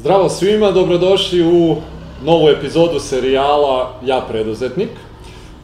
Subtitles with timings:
[0.00, 1.76] Zdravo svima, dobrodošli u
[2.24, 4.88] novu epizodu serijala Ja preduzetnik.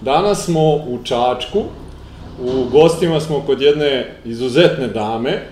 [0.01, 1.63] Danas smo u Čačku,
[2.43, 5.43] u gostima smo kod jedne izuzetne dame.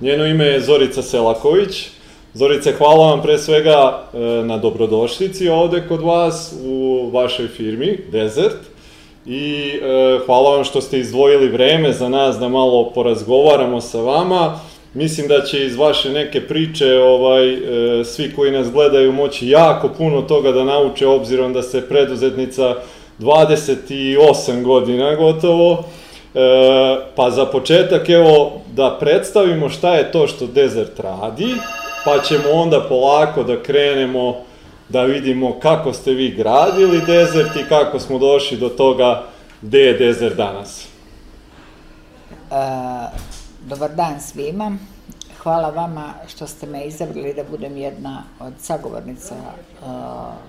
[0.00, 1.86] Njeno ime je Zorica Selaković.
[2.34, 8.60] Zorice, hvala vam pre svega e, na dobrodošlici ovde kod vas u vašoj firmi Desert.
[9.26, 14.60] I e, hvala vam što ste izdvojili vreme za nas da malo porazgovaramo sa vama
[14.94, 19.88] Mislim da će iz vaše neke priče ovaj, e, svi koji nas gledaju moći jako
[19.88, 22.74] puno toga da nauče obzirom da ste preduzetnica
[23.18, 25.84] 28 godina gotovo.
[26.34, 26.40] E,
[27.16, 31.54] pa za početak evo da predstavimo šta je to što Desert radi,
[32.04, 34.36] pa ćemo onda polako da krenemo
[34.88, 39.22] da vidimo kako ste vi gradili Desert i kako smo došli do toga
[39.62, 40.88] gde je Desert danas.
[42.50, 43.37] Uh
[43.68, 44.76] Dobar dan svima.
[45.42, 49.88] Hvala vama što ste me izabrali da budem jedna od sagovornica uh,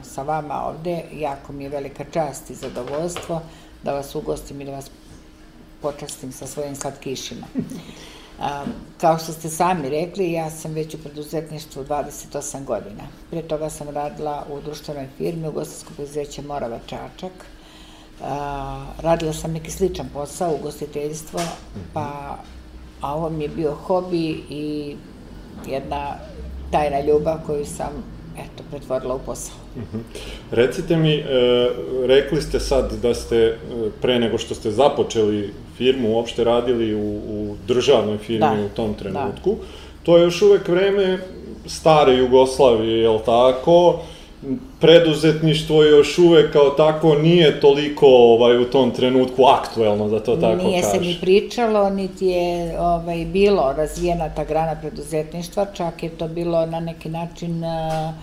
[0.04, 1.03] sa vama ovde.
[1.14, 3.42] Jako mi je velika čast i zadovoljstvo
[3.84, 4.92] da vas ugostim i da vas
[5.81, 7.47] počastim sa svojim slatkišima.
[7.56, 8.45] Uh,
[9.02, 13.03] kao što ste sami rekli, ja sam već u preduzetništvu 28 godina.
[13.30, 17.34] Pre toga sam radila u društvenoj firmi u gostinsko preduzeće Morava Čačak.
[18.20, 18.28] Uh,
[19.00, 21.40] radila sam neki sličan posao, ugostiteljstvo,
[21.94, 22.38] pa
[23.02, 24.95] a ovo mi je bio hobi i
[25.67, 26.16] jedna
[26.72, 28.03] tajna ljubav koju sam
[28.38, 29.56] eto, pretvorila u posao.
[29.75, 29.97] Uh mhm.
[29.97, 30.19] -huh.
[30.52, 31.25] Recite mi, e,
[32.06, 33.56] rekli ste sad da ste, e,
[34.02, 38.66] pre nego što ste započeli firmu, uopšte radili u, u državnoj firmi da.
[38.66, 39.50] u tom trenutku.
[39.50, 39.66] Da.
[40.03, 41.19] To je još uvek vreme
[41.66, 44.00] stare Jugoslavije, je li tako?
[44.80, 50.64] Preduzetništvo još uvek kao tako nije toliko ovaj u tom trenutku aktuelno da to tako
[50.64, 50.98] nije kaže.
[50.98, 56.28] Nije se ni pričalo, niti je ovaj bilo razvijena ta grana preduzetništva, čak je to
[56.28, 58.14] bilo na neki način uh,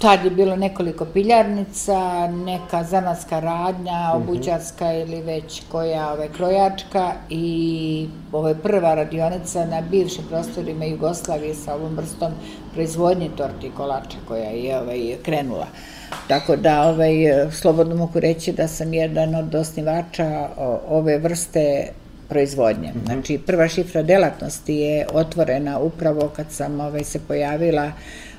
[0.00, 4.22] Tad je bilo nekoliko piljarnica, neka zanatska radnja, mhm.
[4.22, 11.54] obućarska ili već koja ove, krojačka i ovo je prva radionica na bivšim prostorima Jugoslavije
[11.54, 12.32] sa ovom vrstom
[12.72, 15.66] proizvodnje torti i kolača koja je ovaj, krenula.
[16.28, 17.12] Tako da ovaj,
[17.52, 20.48] slobodno mogu reći da sam jedan od osnivača
[20.88, 21.88] ove vrste
[22.28, 22.92] proizvodnje.
[22.94, 23.04] -hmm.
[23.06, 28.29] Znači, prva šifra delatnosti je otvorena upravo kad sam ovaj, se pojavila uh,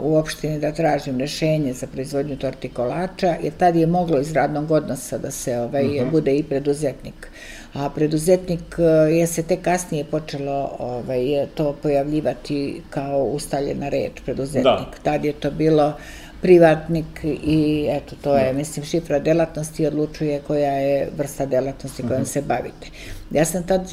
[0.00, 4.70] u opštini da tražim rešenje za proizvodnju torti kolača, jer tad je moglo iz radnog
[4.70, 6.04] odnosa da se ovaj, uh mhm.
[6.04, 6.10] -huh.
[6.10, 7.28] bude i preduzetnik.
[7.74, 8.76] A preduzetnik
[9.10, 14.64] je se te kasnije počelo ovaj, to pojavljivati kao ustaljena reč, preduzetnik.
[14.64, 15.02] Da.
[15.02, 15.92] Tad je to bilo
[16.42, 18.58] privatnik i eto, to je, da.
[18.58, 22.28] mislim, šifra delatnosti odlučuje koja je vrsta delatnosti kojom uh mhm.
[22.28, 22.32] -huh.
[22.32, 22.86] se bavite.
[23.30, 23.90] Ja sam tad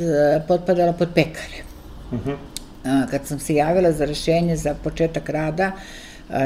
[0.47, 1.63] potpadala pod pekare.
[2.11, 2.29] Uh mhm.
[2.29, 2.50] -huh
[2.83, 5.71] kad sam se javila za rešenje za početak rada,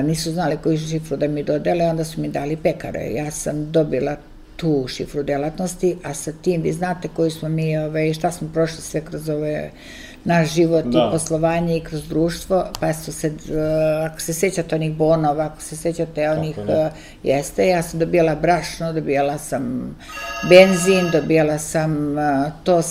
[0.03, 3.11] nisu znali koju šifru da mi dodele, onda su mi dali pekare.
[3.11, 4.17] Ja sam dobila
[4.55, 8.81] tu šifru delatnosti, a sa tim vi znate koji smo mi, ove, šta smo prošli
[8.81, 9.71] sve kroz ove
[10.25, 10.99] naš život da.
[10.99, 15.61] i poslovanje i kroz društvo, pa su se, uh, ako se sećate onih bonova, ako
[15.61, 16.67] se sećate onih, uh,
[17.23, 19.95] jeste, ja sam dobijala brašno, dobijala sam
[20.49, 22.81] benzin, dobijala sam uh, to,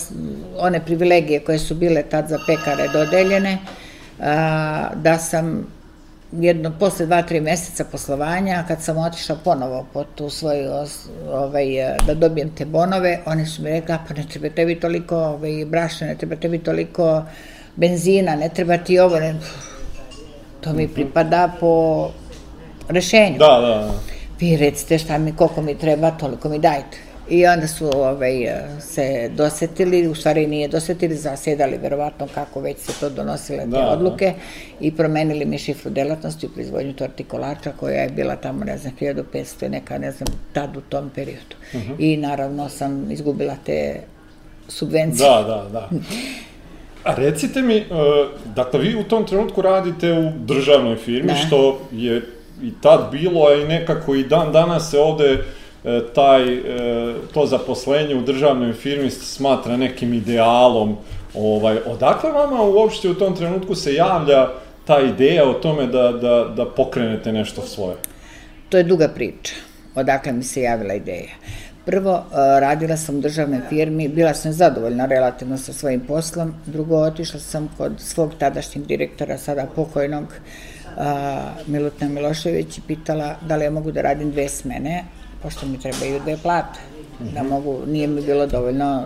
[0.58, 3.58] one privilegije koje su bile tad za pekare dodeljene,
[4.94, 5.66] da sam
[6.40, 10.70] jedno, posle dva, tri meseca poslovanja, kad sam otišla ponovo po tu svoju,
[11.32, 11.66] ovaj,
[12.06, 16.06] da dobijem te bonove, oni su mi rekli, pa ne treba tebi toliko ovaj, brašna,
[16.06, 17.22] ne treba tebi toliko
[17.76, 19.34] benzina, ne treba ti ovo, ne...
[20.60, 22.10] to mi pripada po
[22.88, 23.38] rešenju.
[23.38, 23.92] Da, da, da.
[24.40, 27.13] Vi recite šta mi, koliko mi treba, toliko mi dajte.
[27.28, 28.32] I onda su ovaj,
[28.80, 33.78] se dosetili, u stvari nije dosetili, zasedali verovatno kako već se to donosile te da,
[33.78, 33.88] da.
[33.88, 34.86] odluke da.
[34.86, 38.92] i promenili mi šifru delatnosti u proizvodnju torti kolača koja je bila tamo, ne znam,
[39.00, 41.56] 1500 neka, ne znam, tad u tom periodu.
[41.74, 41.92] Uh mhm.
[41.92, 41.96] -huh.
[41.98, 44.00] I naravno sam izgubila te
[44.68, 45.28] subvencije.
[45.28, 45.88] Da, da, da.
[47.04, 47.86] A recite mi, uh,
[48.54, 51.34] dakle, vi u tom trenutku radite u državnoj firmi, da.
[51.34, 52.22] što je
[52.62, 55.44] i tad bilo, a i nekako i dan danas se ovde
[56.14, 60.96] taj, e, to zaposlenje u državnoj firmi smatra nekim idealom.
[61.34, 64.48] Ovaj, odakle vama uopšte u tom trenutku se javlja
[64.86, 67.96] ta ideja o tome da, da, da pokrenete nešto svoje?
[68.68, 69.54] To je duga priča.
[69.94, 71.30] Odakle mi se javila ideja?
[71.84, 76.54] Prvo, e, radila sam u državnoj firmi, bila sam zadovoljna relativno sa svojim poslom.
[76.66, 80.24] Drugo, otišla sam kod svog tadašnjeg direktora, sada pokojnog,
[81.66, 85.04] Milutna Milošević i pitala da li ja mogu da radim dve smene,
[85.44, 86.80] pošto mi trebaju dve plate.
[87.20, 87.50] Da mhm.
[87.50, 89.04] mogu, nije mi bilo dovoljno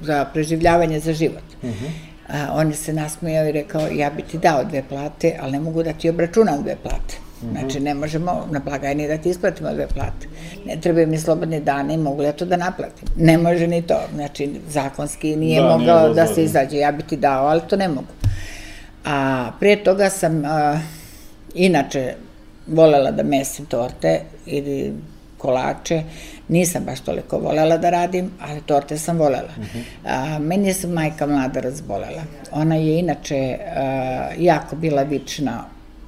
[0.00, 1.62] za preživljavanje za život.
[1.62, 1.72] Mhm.
[1.72, 1.90] -huh.
[2.28, 5.60] A, on je se nasmijao i rekao, ja bi ti dao dve plate, ali ne
[5.60, 7.28] mogu da ti obračunam dve plate.
[7.52, 10.26] Znači, ne možemo na blagajni da ti isplatimo dve plate.
[10.66, 13.08] Ne trebaju mi slobodne dane, mogu ja to da naplatim.
[13.16, 14.00] Ne može ni to.
[14.14, 16.34] Znači, zakonski nije Da, nije mogao da dozvoljeno.
[16.34, 16.76] se izađe.
[16.76, 18.12] Ja bi ti dao, ali to ne mogu.
[19.04, 20.80] A prije toga sam, a,
[21.54, 22.14] inače,
[22.66, 24.92] volela da mesim torte ili
[25.38, 26.02] kolače.
[26.48, 29.54] Nisam baš toliko volela da radim, ali torte sam volela.
[30.04, 32.22] A, meni je se majka mlada razbolela.
[32.52, 35.64] Ona je inače a, jako bila vična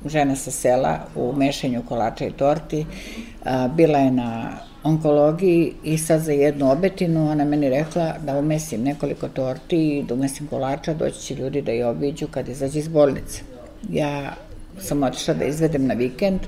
[0.07, 2.87] žena sa sela u mešenju kolača i torti.
[3.45, 4.51] A, bila je na
[4.83, 10.15] onkologiji i sad za jednu obetinu ona meni rekla da umesim nekoliko torti i da
[10.15, 13.43] umesim kolača, doći će ljudi da je obiđu kad izađe iz bolnice.
[13.91, 14.33] Ja
[14.81, 16.41] sam otišla da izvedem na vikend,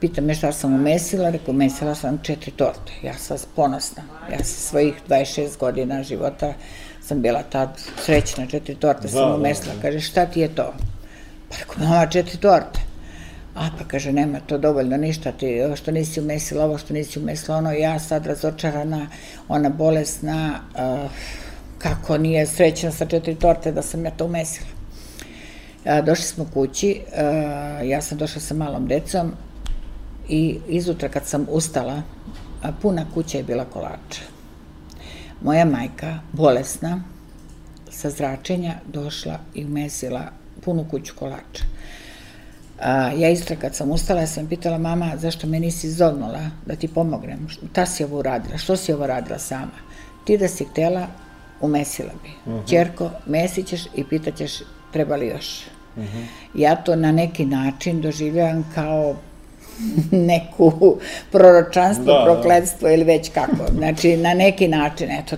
[0.00, 2.92] pita me šta sam umesila, rekao, umesila sam četiri torte.
[3.02, 4.02] Ja sam ponosna.
[4.32, 6.54] Ja sa svojih 26 godina života
[7.02, 7.68] sam bila tad
[8.04, 9.74] srećna, četiri torte Da, sam umesila.
[9.74, 9.82] da.
[9.82, 10.72] Kaže, šta ti je to?
[11.48, 12.80] Pa rekao, mama, četiri torte.
[13.54, 17.18] A pa kaže, nema to dovoljno ništa, ti ovo što nisi umesila, ovo što nisi
[17.18, 19.06] umesila, ono, ja sad razočarana,
[19.48, 21.10] ona bolesna, uh,
[21.78, 24.66] kako nije srećna sa četiri torte da sam ja to umesila.
[25.84, 27.22] A, došli smo kući, a,
[27.84, 29.32] ja sam došla sa malom decom
[30.30, 32.02] i izutra kad sam ustala,
[32.62, 34.22] a, puna kuća je bila kolača.
[35.42, 37.02] Moja majka, bolesna,
[37.90, 40.20] sa zračenja došla i umesila
[40.64, 41.64] punu kuću kolača.
[42.80, 46.76] A, ja isto kad sam ustala, ja sam pitala mama zašto me nisi zovnula da
[46.76, 49.78] ti pomognem, šta si ovo uradila, što si ovo radila sama.
[50.24, 51.06] Ti da si htela,
[51.60, 52.52] umesila bi.
[52.52, 54.52] Uh Ćerko, mesit ćeš i pitaćeš
[54.92, 55.64] treba li još.
[56.54, 59.16] Ja to na neki način doživljavam kao
[60.30, 60.98] neku
[61.32, 62.24] proročanstvo, Da, da.
[62.24, 63.72] prokledstvo ili već kako.
[63.78, 65.36] Znači, na neki način, eto,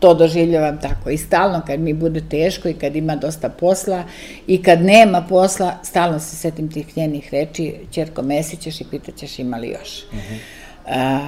[0.00, 1.10] to doživljavam tako.
[1.10, 4.04] I stalno kad mi bude teško i kad ima dosta posla
[4.46, 9.56] i kad nema posla, stalno se setim tih njenih reči, Ćerko, mesićeš i pitaćeš ima
[9.56, 10.04] li još.
[10.86, 11.20] A,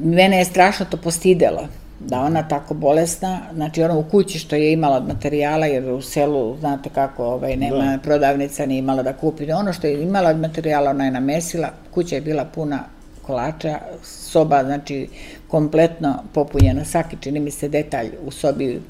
[0.00, 1.68] mene je strašno to postidelo
[2.00, 6.02] da ona tako bolesna, znači ona u kući što je imala od materijala, jer u
[6.02, 7.98] selu, znate kako, ovaj, nema Da.
[8.02, 9.52] prodavnica, nije imala da kupi.
[9.52, 12.84] Ono što je imala od materijala, ona je namesila, kuća je bila puna
[13.22, 15.08] kolača, soba, znači,
[15.48, 18.80] kompletno popunjena, svaki, čini mi se, detalj u sobi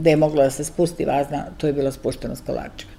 [0.00, 2.92] gde je moglo da se spusti vazna, to je bilo spušteno s kolačima.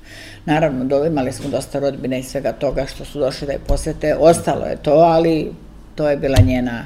[0.45, 4.15] Naravno, do, imali smo dosta rodbine i svega toga što su došli da je posete,
[4.15, 5.51] ostalo je to, ali
[5.95, 6.85] to je bila njena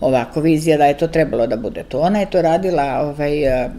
[0.00, 2.00] ovako vizija da je to trebalo da bude to.
[2.00, 3.32] Ona je to radila ovaj,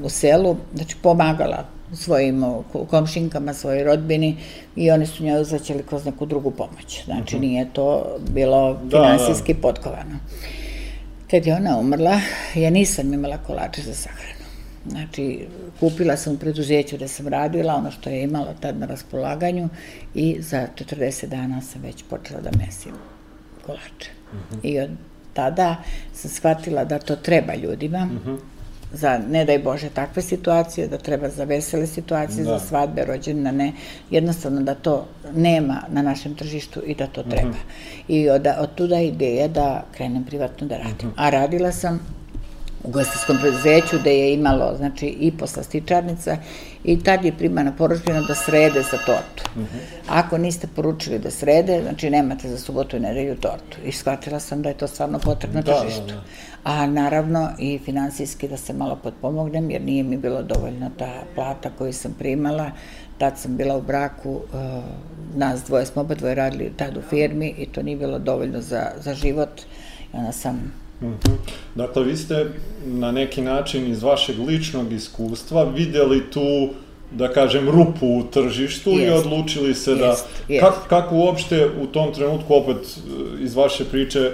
[0.04, 2.44] u selu, znači pomagala svojim
[2.90, 4.38] komšinkama, svojoj rodbini
[4.76, 7.06] i oni su njoj uzvaćali kroz neku drugu pomoć.
[7.06, 10.20] Znači nije to bilo Da, finansijski potkovano.
[11.32, 12.20] Kad je ona umrla,
[12.56, 14.42] ja nisam imala kolače za sahranu.
[14.90, 15.48] Znači,
[15.80, 19.70] kupila sam u preduzeću gde sam radila, ono što je imala tad na raspolaganju
[20.14, 22.92] i za 40 dana sam već počela da mesim
[23.66, 24.10] kolače.
[24.64, 24.90] I od
[25.34, 25.76] tada
[26.14, 28.10] sam shvatila da to treba ljudima,
[28.94, 32.60] za, ne daj Bože, takve situacije, da treba za vesele situacije, Da.
[32.60, 33.74] za svadbe, rođendane,
[34.10, 37.56] jednostavno da to nema na našem tržištu i da to treba.
[38.08, 41.14] I od, od tuda ideja da krenem privatno da radim.
[41.16, 42.00] A radila sam
[42.84, 46.38] u gostinskom preduzeću gde je imalo znači i poslastičarnica
[46.84, 49.50] i tad je primana poručbina da srede za tortu.
[50.10, 53.78] Ako niste poručili da srede, znači nemate za subotu i nedelju tortu.
[53.86, 56.08] I shvatila sam da je to stvarno potrebno Da, da, tržištu.
[56.08, 56.22] da.
[56.64, 61.70] A naravno i finansijski da se malo potpomognem, jer nije mi bilo dovoljno ta plata
[61.78, 62.72] koju sam primala.
[63.18, 64.40] Tad sam bila u braku, uh,
[65.36, 68.92] nas dvoje smo oba dvoje radili tad u firmi i to nije bilo dovoljno za,
[69.00, 69.62] za život.
[70.14, 71.36] I onda sam Mhm.
[71.76, 72.46] Dakle, vi ste
[72.86, 76.70] na neki način iz vašeg ličnog iskustva vidjeli tu,
[77.12, 79.26] da kažem, rupu u tržištu i Jest.
[79.26, 80.06] odlučili se da...
[80.06, 80.66] Jest, jest.
[80.66, 84.32] Kak, kako uopšte u tom trenutku, opet e, iz vaše priče, e,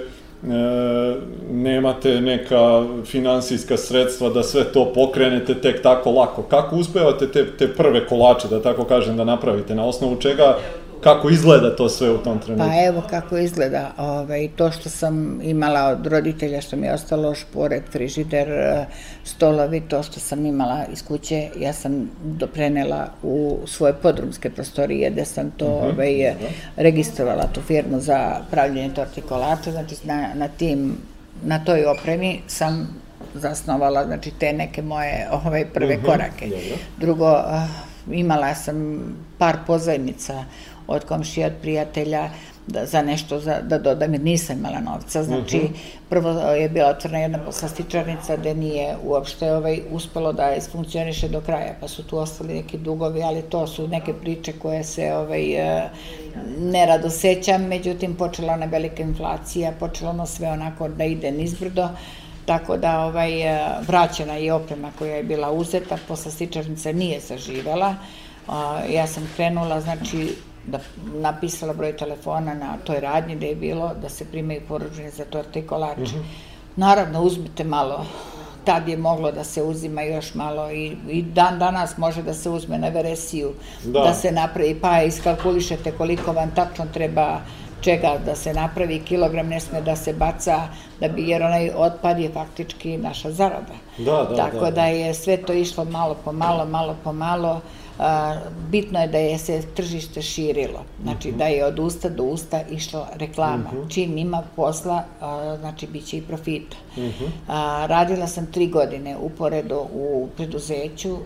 [1.52, 6.42] nemate neka finansijska sredstva da sve to pokrenete tek tako lako.
[6.42, 9.74] Kako uspevate te, te prve kolače, da tako kažem, da napravite?
[9.74, 10.58] Na osnovu čega,
[11.00, 12.68] kako izgleda to sve u tom trenutku?
[12.68, 13.90] Pa evo kako izgleda.
[13.98, 18.86] Ovaj, to što sam imala od roditelja, što mi je ostalo šporet, frižider, eh,
[19.24, 25.24] stolovi, to što sam imala iz kuće, ja sam doprenela u svoje podrumske prostorije, gde
[25.24, 26.34] sam to ovaj, eh,
[26.76, 30.96] registrovala tu firmu za pravljenje torti kolača, znači na, na tim,
[31.44, 32.88] na toj opremi sam
[33.34, 36.46] zasnovala znači te neke moje ovaj prve korake.
[36.46, 36.76] dobro.
[36.96, 37.66] Drugo, ah,
[38.12, 39.00] imala sam
[39.38, 40.44] par pozajmica
[40.88, 42.30] od komšija, od prijatelja,
[42.66, 45.22] da, za nešto za, da dodam, jer nisam imala novca.
[45.22, 45.72] Znači, uh mhm.
[45.72, 45.78] -huh.
[46.08, 51.74] prvo je bila otvorena jedna poslastičarnica gde nije uopšte ovaj, uspelo da isfunkcioniše do kraja,
[51.80, 55.90] pa su tu ostali neki dugovi, ali to su neke priče koje se ovaj, e,
[56.58, 61.88] nerado sećam, međutim, počela ona velika inflacija, počelo ono sve onako da ide nizbrdo,
[62.46, 67.94] tako da ovaj, e, vraćena je oprema koja je bila uzeta, poslastičarnica nije zaživela,
[68.90, 70.34] ja sam krenula, znači,
[70.68, 75.24] da napisala broj telefona na toj radnji da je bilo da se primaju poručene za
[75.24, 76.00] torte i kolače.
[76.00, 76.76] Mm -hmm.
[76.76, 78.04] Naravno, uzmite malo
[78.68, 82.50] tad je moglo da se uzima još malo i, i dan danas može da se
[82.50, 83.52] uzme na veresiju,
[83.84, 87.40] da, da se napravi, pa iskalkulišete koliko vam tačno treba
[87.80, 90.58] čega da se napravi, kilogram ne sme da se baca,
[91.00, 93.78] da bi, jer onaj otpad je faktički naša zarada.
[93.98, 97.60] Da, da, Tako da, da je sve to išlo malo po malo, malo po malo,
[98.70, 103.08] bitno je da je se tržište širilo, znači da je od usta do usta išla
[103.14, 103.70] reklama.
[103.82, 105.04] Uh Čim ima posla,
[105.60, 106.76] znači bit će i profita.
[106.96, 107.04] Uh
[107.86, 111.18] radila sam tri godine uporedo u preduzeću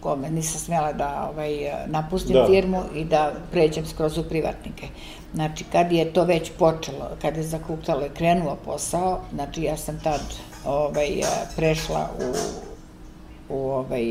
[0.00, 2.46] kome nisam smjela da ovaj, napustim da.
[2.46, 4.86] firmu i da pređem skroz u privatnike.
[5.34, 10.00] Znači, kad je to već počelo, kad je zakuktalo i krenuo posao, znači ja sam
[10.00, 10.20] tad
[10.66, 11.08] ovaj,
[11.56, 14.04] prešla u, u ovaj,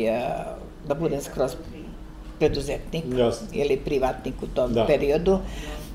[0.88, 1.52] da budem skroz
[2.44, 3.48] preduzetnik Jasne.
[3.52, 4.86] ili privatnik u tom da.
[4.86, 5.40] periodu,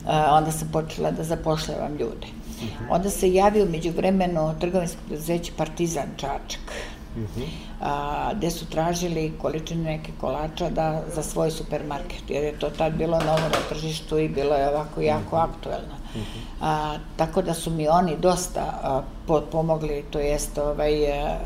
[0.07, 2.26] a, onda sam počela da zapošljavam ljude.
[2.26, 2.85] Uh mhm.
[2.85, 2.95] -huh.
[2.95, 6.73] Onda se javio među vremenu trgovinsko preduzeće Partizan Čačak,
[7.17, 7.40] uh mhm.
[7.40, 7.47] -huh.
[7.81, 12.93] a, gde su tražili količine neke kolača da, za svoj supermarket, jer je to tad
[12.93, 15.50] bilo novo na tržištu i bilo je ovako jako uh mhm.
[15.52, 15.55] -huh.
[15.55, 15.95] aktuelno.
[16.14, 16.40] Uh -huh.
[16.61, 19.02] a, tako da su mi oni dosta a,
[19.52, 21.38] pomogli, to jest ovaj, a,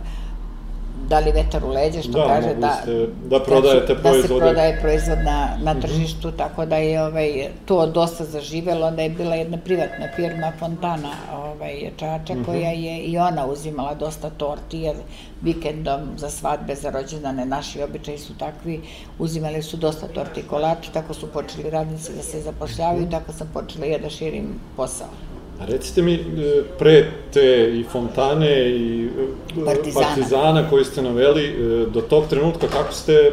[1.09, 4.29] dali vetar u leđe, što da, kaže da, ste, da prodajete da, proizvode.
[4.29, 5.81] Da se prodaje proizvod na, na mhm.
[5.81, 6.39] tržištu, mm -hmm.
[6.39, 11.91] tako da je ovaj, to dosta zaživelo, da je bila jedna privatna firma Fontana ovaj,
[11.97, 12.45] Čača, mm -hmm.
[12.45, 14.97] koja je i ona uzimala dosta torti, jer
[15.43, 18.81] vikendom za svadbe, za rođendane, naši običaji su takvi,
[19.19, 23.11] uzimali su dosta torti i kolača, tako su počeli radnici da se zapošljavaju, mm -hmm.
[23.11, 25.32] tako sam počela i da širim posao.
[25.63, 31.45] A recite mi, e, pre te i Fontane i e, Partizana, Partizana koji ste naveli,
[31.45, 33.33] e, do tog trenutka kako ste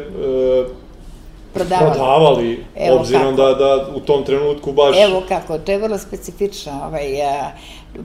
[1.52, 3.42] prodavali, prodavali Evo obzirom kako.
[3.42, 4.96] da, da u tom trenutku baš...
[4.98, 6.72] Evo kako, to je vrlo specifično.
[6.86, 7.06] Ovaj,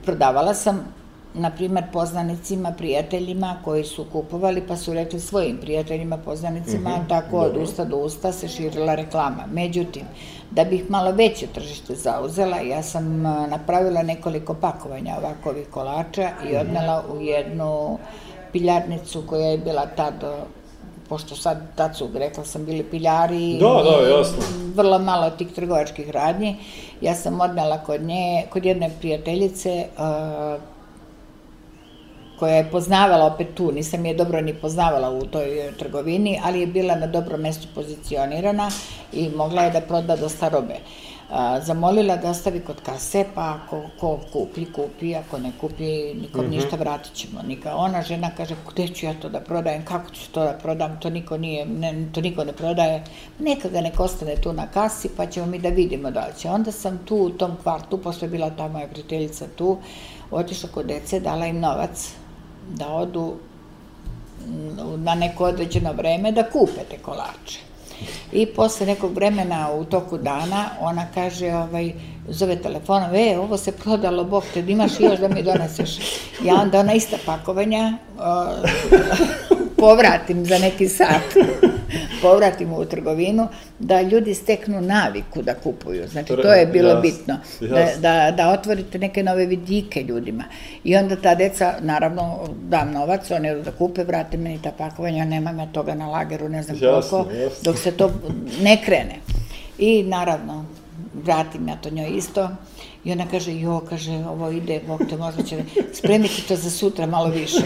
[0.04, 0.94] prodavala sam
[1.36, 7.08] na primer, poznanicima, prijateljima koji su kupovali, pa su rekli svojim prijateljima, poznanicima, mm -hmm,
[7.08, 7.60] tako dobro.
[7.60, 9.44] od usta do usta se širila reklama.
[9.52, 10.02] Međutim,
[10.50, 16.60] da bih malo veće tržište zauzela, ja sam napravila nekoliko pakovanja ovakovih kolača i mhm.
[16.60, 17.98] odnela u jednu
[18.52, 20.24] piljarnicu koja je bila tad
[21.08, 24.42] pošto sad, tad su, rekla sam, bili piljari da, da, jasno.
[24.74, 26.56] vrlo malo tih trgovačkih radnji.
[27.00, 30.62] Ja sam odnela kod nje, kod jedne prijateljice, uh,
[32.38, 36.66] koja je poznavala opet tu, nisam je dobro ni poznavala u toj trgovini, ali je
[36.66, 38.70] bila na dobrom mestu pozicionirana
[39.12, 40.76] i mogla je da proda dosta robe.
[41.30, 46.44] A, zamolila da ostavi kod kase, pa ako ko kupi, kupi, ako ne kupi, nikom
[46.44, 46.50] mm -hmm.
[46.50, 47.42] ništa vratit ćemo.
[47.42, 51.00] Nika, ona žena kaže, gde ću ja to da prodajem, kako ću to da prodam,
[51.00, 53.04] to niko, nije, ne, to niko ne prodaje,
[53.38, 56.50] neka ga nek ostane tu na kasi, pa ćemo mi da vidimo da će.
[56.50, 59.78] Onda sam tu u tom kvartu, posle bila ta moja prijateljica tu,
[60.30, 62.14] otišla kod dece, dala im novac,
[62.68, 63.34] da odu
[64.96, 67.60] na neko određeno vreme da kupe te kolače.
[68.32, 71.92] I posle nekog vremena u toku dana ona kaže, ovaj,
[72.28, 75.98] zove telefonom, e, ovo se prodalo, bok te, imaš još da mi doneseš.
[76.44, 81.22] Ja onda ona ista pakovanja uh, povratim za neki sat
[82.22, 86.08] povratimo u trgovinu, da ljudi steknu naviku da kupuju.
[86.08, 87.38] Znači, to je bilo jas, bitno.
[87.60, 90.44] Da, da, da otvorite neke nove vidike ljudima.
[90.84, 95.58] I onda ta deca, naravno, dam novac, oni da kupe, vrate meni ta pakovanja, nemam
[95.58, 98.12] ja toga na lageru, ne znam jasno, koliko, dok se to
[98.60, 99.16] ne krene.
[99.78, 100.64] I, naravno,
[101.24, 102.48] vratim ja to njoj isto.
[103.04, 107.06] I ona kaže, jo, kaže, ovo ide, Bog te možda će, spremiti to za sutra
[107.06, 107.62] malo više.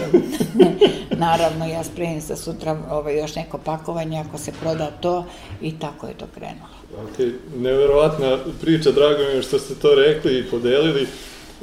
[1.25, 5.25] Naravno, ja spremim za sutra ovaj, još neko pakovanje, ako se proda to,
[5.61, 6.69] i tako je to krenulo.
[7.03, 11.07] Ok, neverovatna priča, drago mi je što ste to rekli i podelili,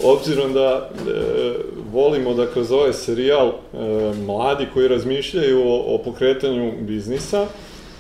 [0.04, 1.12] obzirom da e,
[1.92, 3.54] volimo da kroz ovaj serijal e,
[4.26, 7.46] mladi koji razmišljaju o, o pokretanju biznisa,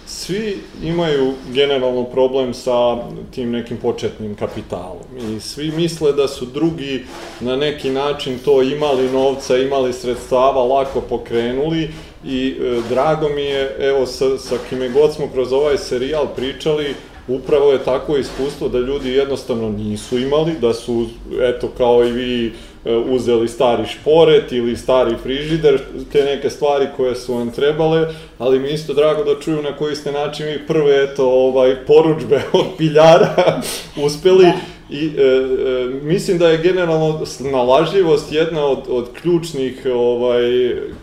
[0.08, 2.96] svi imaju generalno problem sa
[3.34, 7.04] tim nekim početnim kapitalom i svi misle da su drugi
[7.40, 11.90] na neki način to imali novca, imali sredstava, lako pokrenuli
[12.24, 16.94] i e, drago mi je, evo sa, sa kime god smo kroz ovaj serijal pričali,
[17.28, 21.06] upravo je takvo iskustvo da ljudi jednostavno nisu imali, da su,
[21.40, 22.52] eto, kao i vi,
[22.84, 25.80] uzeli stari šporet ili stari frižider,
[26.12, 28.08] te neke stvari koje su vam trebale,
[28.38, 32.42] ali mi isto drago da čuju na koji ste način vi prve, eto, ovaj, poručbe
[32.52, 33.62] od piljara
[34.04, 34.44] uspeli.
[34.44, 40.42] Da I e, e, mislim da je generalno snalažljivost jedna od, od ključnih ovaj,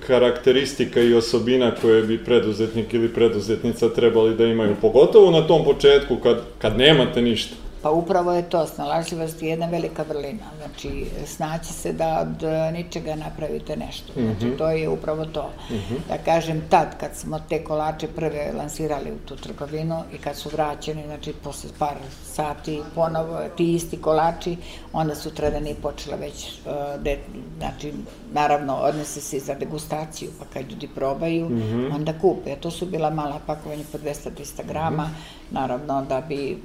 [0.08, 6.15] karakteristika i osobina koje bi preduzetnik ili preduzetnica trebali da imaju, pogotovo na tom početku
[6.15, 7.55] kad, kad nemate ništa.
[7.86, 10.44] Pa upravo je to, snalažljivost je jedna velika vrlina.
[10.58, 14.13] Znači, snaći se da od ničega napravite nešto.
[14.13, 14.58] Znači, mm -hmm.
[14.58, 15.50] to je upravo to.
[15.70, 15.98] Mm -hmm.
[16.08, 20.50] Da kažem, tad kad smo te kolače prve lansirali u tu trgovinu i kad su
[20.50, 24.58] vraćeni, znači, posle par sati ponovo ti isti kolači,
[24.94, 27.20] onda su tredani počela već, uh, de,
[27.58, 27.94] znači,
[28.34, 31.96] naravno, odnese se za degustaciju, pa kad ljudi probaju, mm -hmm.
[31.96, 32.56] onda kupe.
[32.56, 35.54] To su bila mala pakovanja po 200-300 grama, -hmm.
[35.54, 36.58] naravno, da bi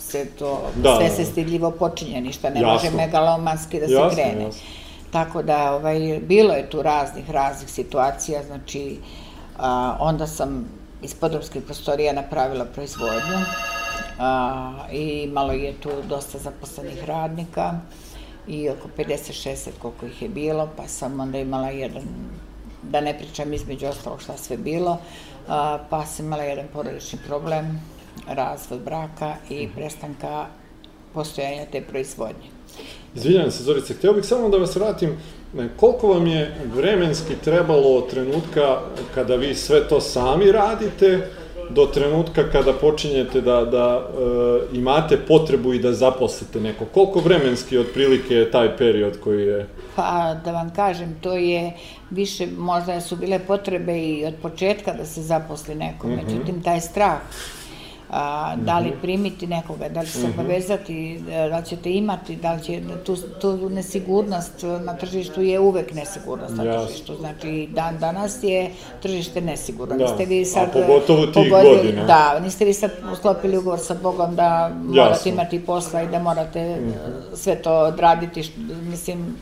[0.00, 2.72] se to, da, sve se stidljivo počinje, ništa ne jasno.
[2.72, 4.44] može megalomanski da se jasno, krene.
[4.44, 4.60] Jasno.
[5.10, 8.98] Tako da, ovaj, bilo je tu raznih, raznih situacija, znači,
[9.58, 10.68] a, onda sam
[11.02, 13.38] iz podrobskih prostorija napravila proizvodnju
[14.18, 17.72] a, i malo je tu dosta zaposlenih radnika
[18.48, 22.02] i oko 50-60 koliko ih je bilo, pa sam onda imala jedan,
[22.82, 24.98] da ne pričam između ostalog šta sve bilo,
[25.48, 27.80] a, pa sam imala jedan porodični problem,
[28.28, 29.74] razvod braka i mhm.
[29.74, 30.46] prestanka
[31.14, 32.50] postojanja te proizvodnje.
[33.14, 35.16] Izvinjam se, Zorice, htio bih samo da vas vratim,
[35.76, 38.80] koliko vam je vremenski trebalo od trenutka
[39.14, 41.28] kada vi sve to sami radite,
[41.70, 44.08] do trenutka kada počinjete da, da
[44.72, 46.84] e, imate potrebu i da zaposlite neko?
[46.84, 49.66] Koliko vremenski otprilike je taj period koji je...
[49.96, 51.72] Pa, da vam kažem, to je
[52.10, 56.24] više, možda su bile potrebe i od početka da se zaposli neko, mm -hmm.
[56.24, 57.18] međutim, taj strah
[58.10, 59.00] a, da li mhm.
[59.00, 60.36] primiti nekoga, da li se mhm.
[60.36, 64.52] povezati, da li ćete imati, da li će, tu, tu nesigurnost
[64.84, 68.70] na tržištu je uvek nesigurnost na tržištu, znači dan danas je
[69.02, 69.96] tržište nesigurno.
[69.96, 70.04] Da.
[70.04, 72.04] Niste vi sad, A pogotovo tih pogodili, godina.
[72.04, 75.30] Da, niste vi sad usklopili ugovor sa Bogom da morate Jasno.
[75.30, 77.36] imati posla i da morate mm -hmm.
[77.36, 79.36] sve to odraditi, što, mislim,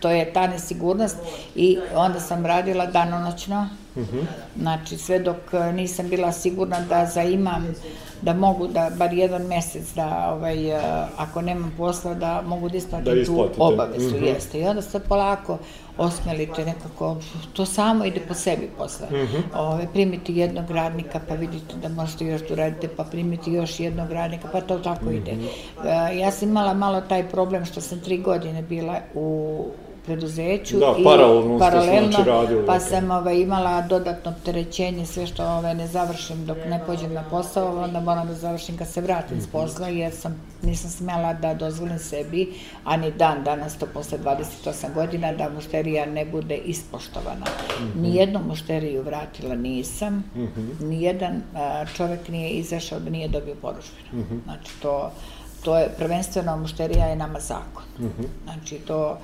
[0.00, 1.16] to je ta nesigurnost
[1.54, 3.68] i onda sam radila danonoćno,
[4.56, 7.74] znači sve dok e, nisam bila sigurna da zaimam,
[8.22, 10.80] da mogu da bar jedan mesec da, ovaj, e,
[11.16, 14.26] ako nemam posla, da mogu da isplatim da tu obavezu, mm -hmm.
[14.26, 14.60] jeste.
[14.60, 15.58] I onda se polako
[15.98, 17.16] osmelite nekako,
[17.52, 19.06] to samo ide po sebi posle.
[19.10, 19.42] Mm -hmm.
[19.54, 24.12] Ove, primiti jednog radnika, pa vidite da možete još tu radite, pa primiti još jednog
[24.12, 25.16] radnika, pa to tako mm -hmm.
[25.16, 25.32] ide.
[25.84, 29.66] E, ja sam imala malo taj problem što sam tri godine bila u
[30.08, 35.44] preduzeću da, i paralelno, paralelno znači radili, pa sam ovaj, imala dodatno opterećenje, sve što
[35.44, 39.36] ovaj, ne završim dok ne pođem na posao, onda moram da završim kad se vratim
[39.36, 39.44] mm -hmm.
[39.44, 39.52] s mhm.
[39.52, 42.52] posla, jer sam, nisam smela da dozvolim sebi,
[42.84, 47.46] a ni dan danas, to posle 28 godina, da mušterija ne bude ispoštovana.
[47.46, 48.02] Mm -hmm.
[48.02, 50.88] Nijednu mušteriju vratila nisam, mm -hmm.
[50.88, 54.08] nijedan a, čovek nije izašao da nije dobio poručbinu.
[54.12, 54.44] Mm -hmm.
[54.44, 55.10] Znači, to,
[55.64, 57.84] to je, prvenstveno mušterija je nama zakon.
[57.98, 58.26] Mm -hmm.
[58.44, 59.18] Znači, to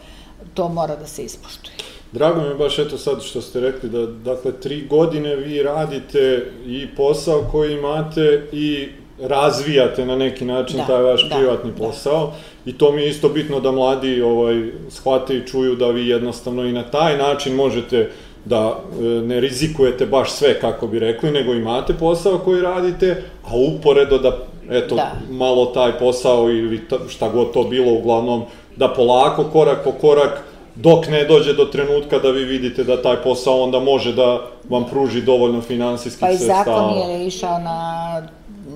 [0.55, 1.75] to mora da se ispoštuje.
[2.13, 6.47] Drago mi je baš eto sad što ste rekli da dakle tri godine vi radite
[6.67, 8.89] i posao koji imate i
[9.21, 11.77] razvijate na neki način da, taj vaš da, privatni da.
[11.77, 12.71] posao da.
[12.71, 16.65] i to mi je isto bitno da mladi ovaj shvate i čuju da vi jednostavno
[16.65, 18.11] i na taj način možete
[18.45, 23.57] da e, ne rizikujete baš sve kako bi rekli, nego imate posao koji radite, a
[23.57, 25.13] uporedo da eto da.
[25.31, 28.43] malo taj posao ili šta god to bilo uglavnom
[28.77, 30.43] da polako, korak po korak,
[30.75, 34.85] dok ne dođe do trenutka da vi vidite da taj posao onda može da vam
[34.85, 36.65] pruži dovoljno finansijskih sredstava.
[36.65, 38.23] Pa i zakon je išao na,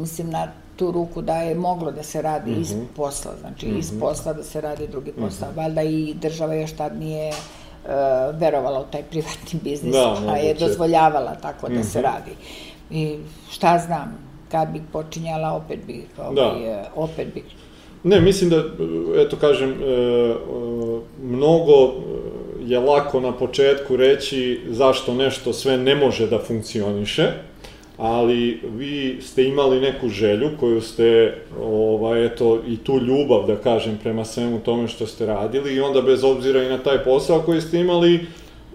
[0.00, 2.60] mislim, na tu ruku da je moglo da se radi mm -hmm.
[2.60, 2.84] iz mhm.
[2.96, 3.78] posla, znači mm -hmm.
[3.78, 4.00] iz mhm.
[4.00, 5.48] posla da se radi drugi posao.
[5.48, 5.56] Mm -hmm.
[5.56, 7.90] Valjda i država još tad nije uh,
[8.40, 11.92] verovala u taj privatni biznis, da, pa je dozvoljavala tako da mm -hmm.
[11.92, 12.06] se mhm.
[12.06, 12.30] radi.
[12.90, 13.18] I
[13.50, 16.90] šta znam, kad bih počinjala, opet bih, ovaj, da.
[16.94, 17.44] opet bih
[18.04, 18.64] Ne, mislim da,
[19.16, 20.34] eto kažem, e, e,
[21.22, 21.92] mnogo
[22.66, 27.32] je lako na početku reći zašto nešto sve ne može da funkcioniše,
[27.96, 33.98] ali vi ste imali neku želju koju ste, ovaj, eto, i tu ljubav, da kažem,
[34.02, 37.60] prema svemu tome što ste radili i onda bez obzira i na taj posao koji
[37.60, 38.26] ste imali,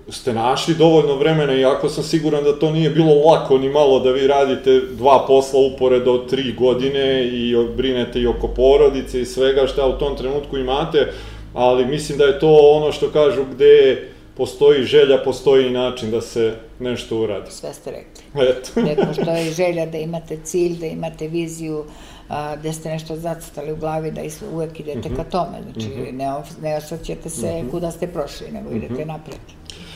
[0.10, 4.12] ste našli dovoljno vremena, iako sam siguran da to nije bilo lako ni malo da
[4.12, 9.86] vi radite dva posla uporedo tri godine i brinete i oko porodice i svega šta
[9.88, 11.12] u tom trenutku imate,
[11.54, 14.04] ali mislim da je to ono što kažu gde
[14.36, 17.52] postoji želja, postoji način da se nešto uradi.
[17.52, 18.50] Sve ste rekli.
[18.50, 18.70] Eto.
[18.90, 21.84] ne postoji želja da imate cilj, da imate viziju,
[22.30, 25.16] a, da ste nešto zacrtali u glavi, da is, uvek idete Mhm.
[25.16, 25.58] ka tome.
[25.64, 28.78] Znači, ne, of- ne osvrćete se kuda ste prošli, nego Mhm.
[28.78, 29.38] idete napred.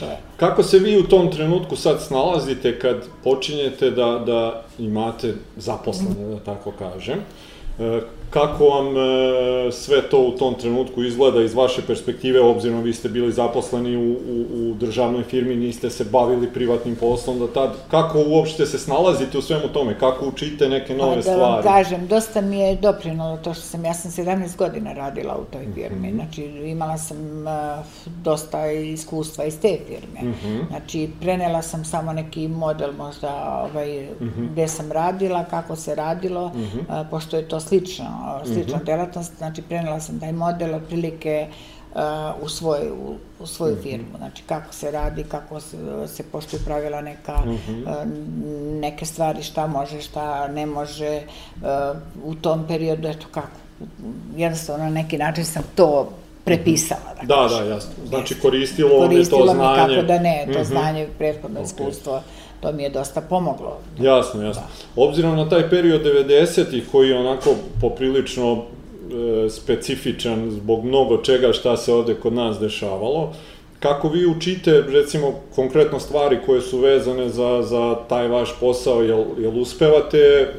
[0.06, 0.18] Je.
[0.38, 6.40] Kako se vi u tom trenutku sad snalazite kad počinjete da, da imate zaposlene, da
[6.40, 7.20] tako kažem?
[7.80, 9.02] E, Kako vam e,
[9.72, 14.12] sve to u tom trenutku izgleda iz vaše perspektive, obzirom vi ste bili zaposleni u,
[14.12, 17.74] u, u državnoj firmi, niste se bavili privatnim poslom do tad.
[17.92, 20.00] Kako uopšte se snalazite u svemu tome?
[20.00, 21.64] Kako učite neke nove Pa da vam stvari?
[21.64, 25.68] kažem, dosta mi je doprinalo to što sam, ja sam 17 godina radila u toj
[25.76, 27.86] firmi, znači imala sam uh,
[28.24, 30.30] dosta iskustva iz te firme.
[30.32, 30.58] Mhm.
[30.70, 33.30] Znači, prenela sam samo neki model možda
[33.72, 34.46] ovaj, Mhm.
[34.52, 36.52] gde sam radila, kako se radilo, uh,
[37.12, 38.06] pošto je to slično,
[38.46, 38.86] slična Mhm.
[38.86, 41.48] delatnost, znači prenela sam taj model otprilike
[41.92, 42.02] uh,
[42.42, 43.82] u, svoj, u, u svoju Mhm.
[43.82, 45.78] firmu, znači kako se radi, kako se,
[46.08, 47.82] se poštuju pravila neka, Mhm.
[47.82, 47.90] uh,
[48.74, 51.22] neke stvari šta može, šta ne može,
[51.56, 51.62] uh,
[52.24, 53.48] u tom periodu, eto kako,
[54.36, 56.10] jednostavno na neki način sam to
[56.46, 57.02] prepisala.
[57.16, 57.70] Da, da, kažem.
[57.70, 57.92] jasno.
[58.06, 59.96] Znači koristilo vam je to Koristilo mi znanje.
[59.96, 60.64] kako da ne, to Mhm.
[60.64, 62.22] znanje, prethodno iskustvo,
[62.62, 63.78] to mi je dosta pomoglo.
[64.00, 64.64] Jasno, jasno.
[64.96, 71.78] Obzirom na taj period 90-ih koji je onako poprilično e, specifičan zbog mnogo čega šta
[71.78, 73.34] se ovde kod nas dešavalo,
[73.80, 79.24] kako vi učite, recimo, konkretno stvari koje su vezane za, za taj vaš posao, jel,
[79.38, 80.54] jel uspevate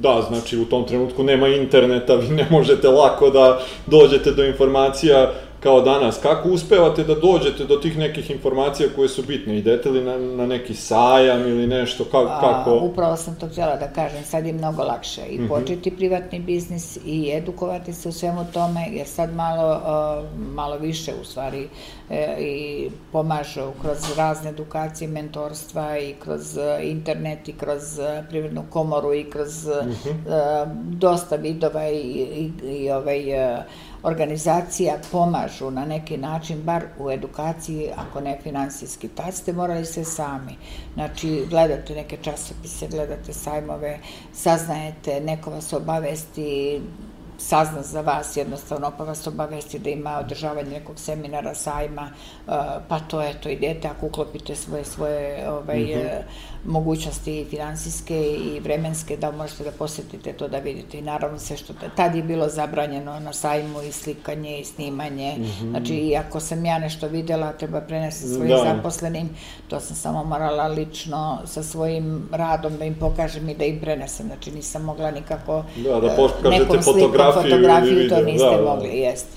[0.00, 5.32] Da, znači u tom trenutku nema interneta, vi ne možete lako da dođete do informacija
[5.64, 6.18] kao danas.
[6.18, 9.58] Kako uspevate da dođete do tih nekih informacija koje su bitne?
[9.58, 12.04] Idete li na, na neki sajam ili nešto?
[12.04, 12.70] Ka, kako?
[12.70, 15.48] A, upravo sam to htjela da kažem, sad je mnogo lakše i Mhm.
[15.48, 19.80] početi privatni biznis i edukovati se u svemu tome, jer sad malo,
[20.54, 21.68] malo više u stvari
[22.10, 28.62] e, i pomažu kroz razne edukacije, mentorstva i kroz e, internet i kroz e, privrednu
[28.70, 29.72] komoru i kroz e,
[30.88, 33.24] dosta vidova i, i, i ovaj,
[34.04, 39.08] organizacija pomažu na neki način, bar u edukaciji, ako ne finansijski.
[39.08, 40.56] Tad ste morali sve sami.
[40.94, 43.98] Znači, gledate neke časopise, gledate sajmove,
[44.32, 46.80] saznajete, neko vas obavesti,
[47.38, 52.10] sazna za vas jednostavno, pa vas obavesti da ima održavanje nekog seminara, sajma,
[52.46, 52.54] uh,
[52.88, 56.22] pa to eto, idete ako uklopite svoje, svoje ovaj, mm -hmm.
[56.64, 60.98] mogućnosti finansijske i vremenske, da možete da posetite to da vidite.
[60.98, 65.42] I naravno sve što, tad je bilo zabranjeno na sajmu i slikanje i snimanje, mm
[65.42, 65.70] -hmm.
[65.70, 68.74] znači i ako sam ja nešto videla, treba prenesti svojim da.
[68.74, 69.28] zaposlenim,
[69.68, 74.26] to sam samo morala lično sa svojim radom da im pokažem i da im prenesem,
[74.26, 78.18] znači nisam mogla nikako da, da pokažete nekom slikom, fotografiju, fotografiju video.
[78.18, 78.74] to niste da, da.
[78.74, 79.36] mogli, jeste.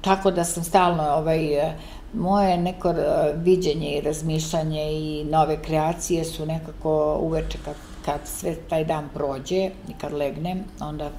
[0.00, 1.72] Tako da sam stalno, ovaj,
[2.12, 2.94] moje neko
[3.34, 9.70] viđenje i razmišljanje i nove kreacije su nekako uveče kad, kad sve taj dan prođe
[9.88, 11.10] i kad legnem, onda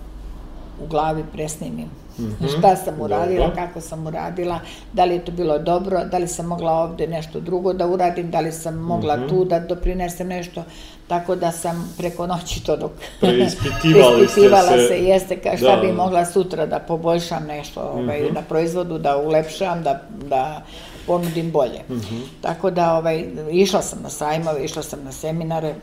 [0.83, 2.57] u glavi presnimim mm -hmm.
[2.57, 3.65] šta sam uradila, dobro.
[3.65, 4.59] kako sam uradila,
[4.93, 8.31] da li je to bilo dobro, da li sam mogla ovde nešto drugo da uradim,
[8.31, 9.29] da li sam mogla mm -hmm.
[9.29, 10.63] tu da doprinesem nešto,
[11.11, 15.81] tako da sam preko noći to dok preispitivali preispitivala se, se, jeste ka šta da.
[15.81, 18.33] bi mogla sutra da poboljšam nešto ovaj, mm -hmm.
[18.33, 20.61] na proizvodu, da ulepšam, da, da
[21.07, 21.79] ponudim bolje.
[21.89, 22.21] Mm -hmm.
[22.41, 25.75] Tako da ovaj, išla sam na sajmove, išla sam na seminare,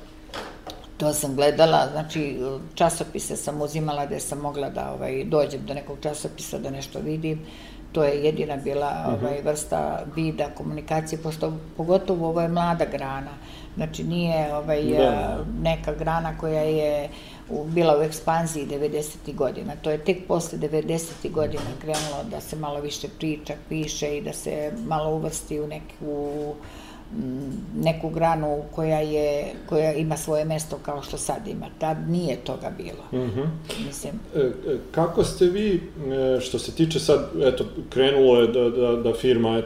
[0.96, 2.38] to sam gledala, znači
[2.74, 7.40] časopise sam uzimala gde sam mogla da ovaj, dođem do nekog časopisa da nešto vidim.
[7.92, 9.20] To je jedina bila -huh.
[9.20, 13.30] ovaj, vrsta vida komunikacije, pošto pogotovo ovo je mlada grana.
[13.76, 15.44] Znači nije ovaj, da.
[15.62, 17.08] neka grana koja je
[17.50, 19.34] u, bila u ekspanziji 90.
[19.34, 19.72] godina.
[19.82, 21.30] To je tek posle 90.
[21.30, 26.54] godina krenulo da se malo više priča, piše i da se malo uvrsti u neku
[27.76, 31.66] neku granu koja je koja ima svoje mesto kao što sad ima.
[31.78, 33.24] Tad nije toga bilo.
[33.24, 33.48] Mm -hmm.
[33.86, 34.12] Mislim.
[34.36, 34.50] E,
[34.90, 35.82] kako ste vi,
[36.40, 39.62] što se tiče sad, eto, krenulo je da, da, da firma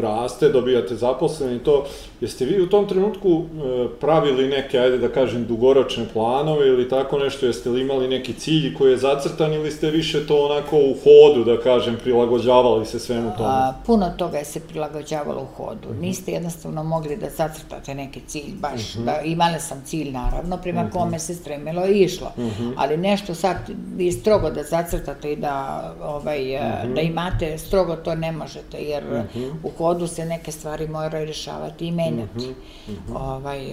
[0.00, 1.84] raste, dobijate zaposleni i to,
[2.20, 3.42] jeste vi u tom trenutku
[4.00, 8.74] pravili neke, ajde da kažem, dugoročne planove ili tako nešto, jeste li imali neki cilj
[8.74, 13.30] koji je zacrtan ili ste više to onako u hodu, da kažem, prilagođavali se svemu
[13.36, 13.48] tomu?
[13.48, 15.88] A, puno toga je se prilagođavalo u hodu.
[15.88, 16.00] Mm -hmm.
[16.00, 19.04] Niste jednostavno mogli da zacrtate neki cilj, baš, mm -hmm.
[19.04, 20.92] da imala sam cilj naravno, prema mm -hmm.
[20.92, 22.32] kome se stremilo i išlo.
[22.36, 22.72] Mm -hmm.
[22.76, 23.56] Ali nešto sad
[23.96, 26.94] vi strogo da zacrtate i da, ovaj, mm -hmm.
[26.94, 29.50] da imate, strogo to ne možete, jer mm -hmm.
[29.62, 32.54] u hodu se neke stvari moraju rešavati i menjati.
[32.88, 33.16] Mm -hmm.
[33.16, 33.72] ovaj,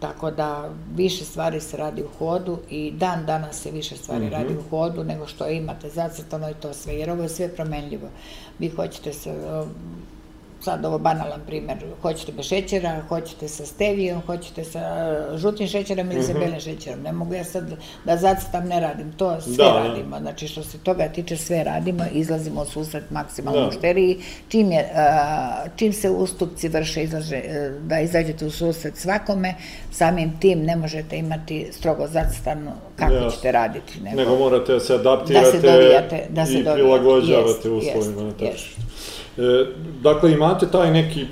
[0.00, 4.28] tako da više stvari se radi u hodu i dan danas se više stvari mm
[4.28, 4.32] -hmm.
[4.32, 8.08] radi u hodu nego što imate zacrtano i to sve, jer ovo je sve promenljivo.
[8.58, 9.34] Vi hoćete se
[10.60, 14.80] sad ovo banalan primer, hoćete bez šećera, hoćete sa stevijom, hoćete sa
[15.34, 16.40] žutim šećerom ili sa Mhm.
[16.40, 17.02] belim šećerom.
[17.02, 17.70] Ne mogu ja sad
[18.04, 19.78] da zacrtam, ne radim, to sve Da, da.
[19.78, 20.18] radimo.
[20.18, 23.66] Znači što se toga tiče sve radimo, izlazimo u susret maksimalno Da.
[23.66, 24.18] mušteriji.
[24.48, 29.54] Čim, je, a, čim se ustupci vrše, izlaže, e, da izađete u susret svakome,
[29.92, 33.30] samim tim ne možete imati strogo zacrtano kako Jasno.
[33.30, 34.00] ćete raditi.
[34.00, 36.74] Nego, Nego morate se adaptirate Da se dovijate, da se i dovijate.
[36.74, 38.80] prilagođavate Jest, uslovima na jest, tržištu.
[39.38, 39.64] E,
[40.02, 41.26] dakle, imate taj neki,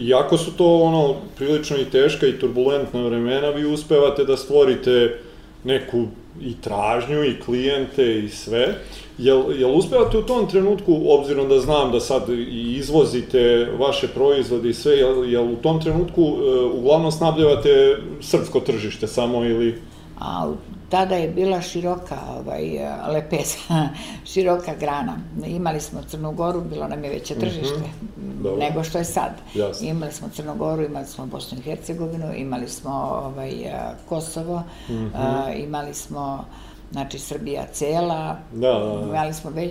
[0.00, 5.18] iako su to ono prilično i teška i turbulentna vremena, vi uspevate da stvorite
[5.64, 6.04] neku
[6.40, 8.74] i tražnju i klijente i sve.
[9.18, 14.68] Jel, jel uspevate u tom trenutku, obzirom da znam da sad i izvozite vaše proizvode
[14.68, 19.78] i sve, jel, jel u tom trenutku e, uglavnom snabljevate srpsko tržište samo ili...
[20.20, 20.52] a
[20.88, 22.62] tada je bila široka ovaj,
[23.08, 23.58] lepeza,
[24.24, 25.16] široka grana.
[25.46, 27.78] Imali smo Crnu Goru, bilo nam je veće tržište
[28.16, 28.42] Mhm.
[28.42, 28.58] Dobro.
[28.58, 29.30] nego što je sad.
[29.54, 29.88] Jasno.
[29.88, 32.90] Imali smo Crnu Goru, imali smo Bosnu i Hercegovinu, imali smo
[33.24, 35.06] ovaj, a, Kosovo, Mhm.
[35.14, 36.44] a, imali smo
[36.92, 39.02] znači Srbija cela, Da, da, da.
[39.02, 39.68] imali smo ve,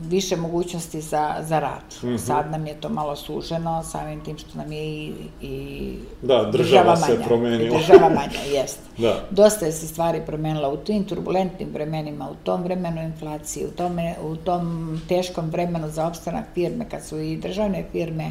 [0.00, 1.82] više mogućnosti za, za rad.
[2.02, 2.16] Mhm.
[2.16, 6.96] Sad nam je to malo suženo, samim tim što nam je i, i Da, država
[6.96, 7.24] se manja.
[7.24, 7.62] promenila.
[7.66, 8.80] I država manja, jeste.
[8.98, 9.14] Da.
[9.30, 14.14] Dosta je se stvari promenila u tim turbulentnim vremenima, u tom vremenu inflacije, u, tome,
[14.22, 14.64] u tom
[15.08, 18.30] teškom vremenu za opstanak firme, kad su i državne firme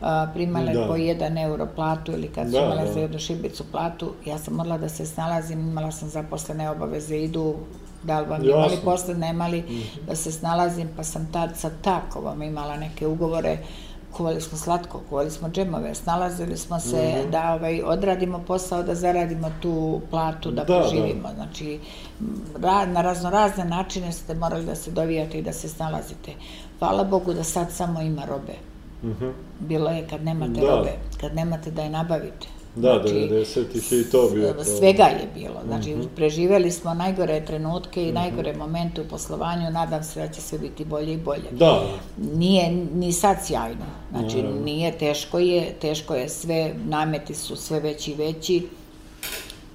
[0.00, 0.86] a, primale Da.
[0.86, 2.92] po jedan euro platu ili kad su Da, imale da.
[2.92, 7.54] za jednu šibicu platu, ja sam morala da se snalazim, imala sam zaposlene obaveze, idu
[8.02, 9.64] da li vam imali posle, nemali,
[10.06, 13.58] da se snalazim, pa sam tad sa takovom imala neke ugovore,
[14.12, 17.30] kuvali smo slatko, kuvali smo džemove, snalazili smo se Mhm.
[17.30, 19.74] da ovaj, odradimo posao, da zaradimo tu
[20.10, 20.80] platu, da, Da, da.
[20.80, 21.28] preživimo.
[21.34, 21.80] Znači,
[22.56, 26.32] ra, na raznorazne načine ste morali da se dovijate i da se snalazite.
[26.78, 28.54] Hvala Bogu da sad samo ima robe.
[29.04, 29.28] Mhm.
[29.60, 30.66] Bilo je kad nemate Da.
[30.68, 32.46] robe, kad nemate da je nabavite.
[32.76, 34.64] Da, 90-ih je i to bio problem.
[34.78, 35.60] Svega je bilo.
[35.66, 36.06] Znači, Mhm.
[36.16, 39.70] preživeli smo najgore trenutke i najgore momente u poslovanju.
[39.70, 41.50] Nadam se da će sve biti bolje i bolje.
[41.50, 41.82] Da,
[42.34, 43.86] Nije ni sad sjajno.
[44.10, 44.60] Znači, Naravno.
[44.60, 48.66] nije, teško je, teško je sve, nameti su sve veći i veći.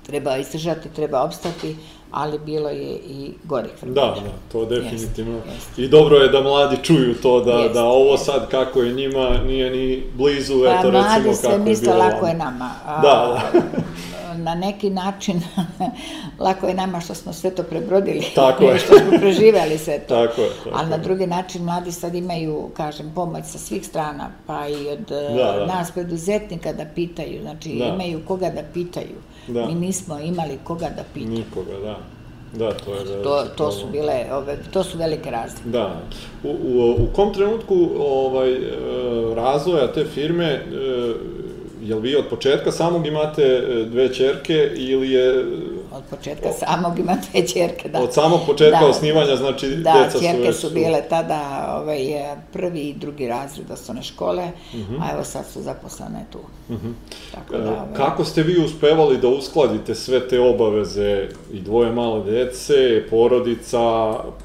[0.03, 1.75] Treba izdržati, treba opstati,
[2.11, 4.01] ali bilo je i gorih vremena.
[4.01, 5.37] da, da, to definitivno.
[5.53, 8.25] Jeste, I dobro je da mladi čuju to, da, Jeste, da ovo jeste.
[8.25, 11.97] sad kako je njima nije ni blizu, Pa eto mladi recimo kako je misle bilo
[11.97, 12.69] lako je nama.
[12.85, 13.41] A, Da,
[14.37, 15.41] Na neki način
[16.39, 18.25] lako je nama što smo sve to prebrodili.
[18.35, 18.79] Tako je.
[18.79, 20.25] što smo preživeli sve to.
[20.27, 24.29] Tako je, tako Ali na drugi način mladi sad imaju, kažem, pomoć sa svih strana,
[24.47, 25.65] pa i od e, Da, da.
[25.65, 27.85] nas preduzetnika da pitaju, znači Da.
[27.85, 29.15] imaju koga da pitaju.
[29.47, 29.65] Da.
[29.65, 31.38] Mi nismo imali koga da pitaju.
[31.38, 31.97] Nikoga, da.
[32.58, 35.69] Da, to je veliki To, to su bile, ove, to su velike razlike.
[35.69, 36.01] Da.
[36.43, 38.60] U, u, u kom trenutku ovaj, e,
[39.36, 40.62] razvoja te firme, e,
[41.81, 45.45] jel vi od početka samog imate e, dve čerke ili je
[45.95, 47.99] Od početka samog ima dve čerke, da.
[48.01, 48.86] od samog početka Da.
[48.86, 50.55] osnivanja, znači Da, deca su čerke već...
[50.55, 51.39] su bile tada
[51.81, 51.97] ovaj,
[52.53, 54.51] prvi i drugi razred osnovne škole,
[55.01, 56.39] a evo sad su zaposlene tu.
[57.36, 61.91] Tako da, E, ovaj, Kako ste vi uspevali da uskladite sve te obaveze i dvoje
[61.91, 63.79] male dece, porodica,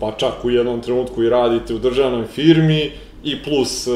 [0.01, 2.91] pa čak u jednom trenutku i radite u državnoj firmi
[3.25, 3.91] i plus e,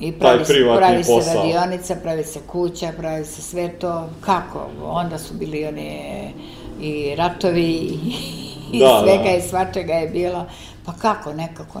[0.00, 1.34] I taj pravi, se, privatni pravi se posao?
[1.34, 4.08] radionica, pravi se kuća, pravi se sve to.
[4.20, 4.66] Kako?
[4.84, 6.32] Onda su bili one
[6.80, 7.70] i ratovi
[8.72, 9.30] i Da, svega da.
[9.30, 10.46] i svačega je bilo.
[10.84, 11.80] Pa kako nekako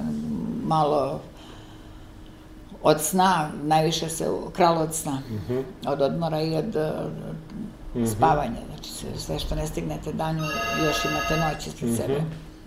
[0.64, 1.20] malo
[2.82, 5.58] od sna, najviše se kralo od sna, Mhm.
[5.86, 6.76] od odmora i od,
[7.96, 8.60] od spavanja.
[8.68, 10.42] Znači sve, što ne stignete danju,
[10.80, 12.14] još imate noć ispred sebe.
[12.14, 12.22] Znači,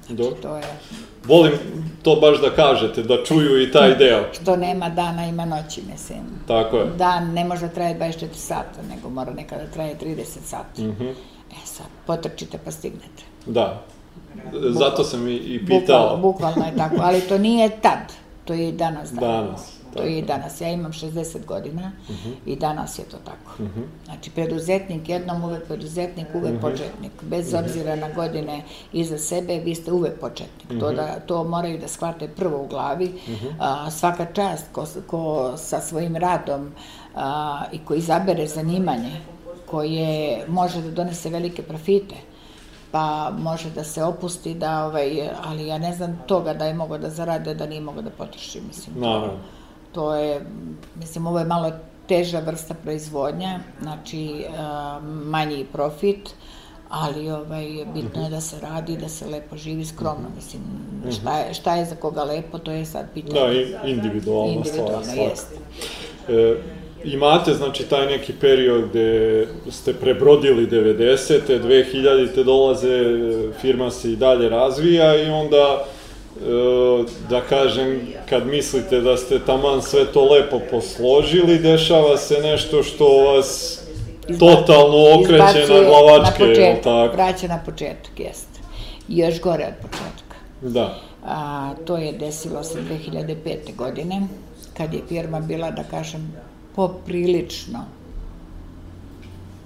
[0.05, 0.15] Mhm.
[0.15, 0.35] Dobro.
[0.41, 0.63] to je,
[1.25, 1.51] Volim
[2.03, 4.23] to baš da kažete, da čuju i taj deo.
[4.33, 6.19] što nema dana, ima noći, mislim.
[6.47, 6.85] Tako je.
[6.87, 10.83] Dan ne može da traje 24 sata, nego mora nekada da traje 30 sati.
[10.83, 11.07] Mhm.
[11.51, 13.23] E sad, potrčite pa stignete.
[13.45, 13.81] Da.
[14.69, 16.17] Zato sam i, i pitao.
[16.17, 17.99] bukvalno je tako, ali to nije tad,
[18.45, 19.11] to je i danas.
[19.11, 19.19] Da.
[19.21, 20.61] Danas, To je i danas.
[20.61, 22.29] Ja imam 60 godina Mhm.
[22.45, 23.63] i danas je to tako.
[24.05, 26.61] Znači, preduzetnik jednom, uvek preduzetnik, uvek Mhm.
[26.61, 27.11] početnik.
[27.23, 28.61] Bez obzira na godine
[28.93, 30.69] iza sebe, vi ste uvek početnik.
[30.69, 30.79] Mhm.
[30.79, 33.13] To, da, to moraju da shvate prvo u glavi.
[33.59, 35.21] A, svaka čast ko, ko
[35.57, 36.71] sa svojim radom
[37.15, 39.11] a, i ko izabere zanimanje
[39.71, 40.13] koje
[40.47, 42.15] može da donese velike profite,
[42.91, 45.11] pa može da se opusti, da, ovaj,
[45.43, 48.61] ali ja ne znam toga da je mogao da zarade, da nije mogao da potroši,
[48.61, 48.95] mislim.
[48.95, 49.33] to- Naravno.
[49.91, 50.41] To je,
[50.95, 51.71] mislim, ovo je malo
[52.07, 54.45] teža vrsta proizvodnja, znači
[55.03, 56.29] manji profit,
[56.89, 60.61] ali ovaj, bitno je da se radi, da se lepo živi skromno, mislim,
[61.11, 63.39] šta je, šta je za koga lepo, to je sad pitanje.
[63.41, 64.77] Da, i- individualna stvar.
[64.77, 65.21] Individualno, svakako.
[65.21, 65.55] jeste.
[66.29, 71.39] E, imate, znači, taj neki period gde ste prebrodili 90.
[71.47, 72.43] 2000.
[72.43, 73.03] dolaze,
[73.61, 76.41] firma se i dalje razvija i onda e,
[77.29, 83.07] da kažem, kad mislite da ste taman sve to lepo posložili, dešava se nešto što
[83.07, 83.81] vas
[84.39, 87.15] totalno okreće na glavačke, na početak, tako?
[87.15, 88.59] vraća na početak, jeste.
[89.09, 90.35] I još gore od početka.
[90.61, 90.99] Da.
[91.25, 93.75] A, to je desilo se 2005.
[93.75, 94.27] godine,
[94.77, 96.33] kad je firma bila, da kažem,
[96.79, 97.79] poprilično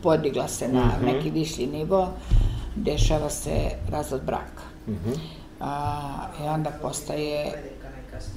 [0.04, 1.06] podigla se na mm -hmm.
[1.06, 2.10] neki višlji nivo,
[2.76, 3.52] dešava se
[3.90, 4.64] razvod braka.
[4.88, 5.18] Mm -hmm.
[5.60, 6.00] a,
[6.44, 7.64] I onda postaje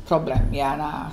[0.09, 0.39] problem.
[0.53, 1.11] Ja na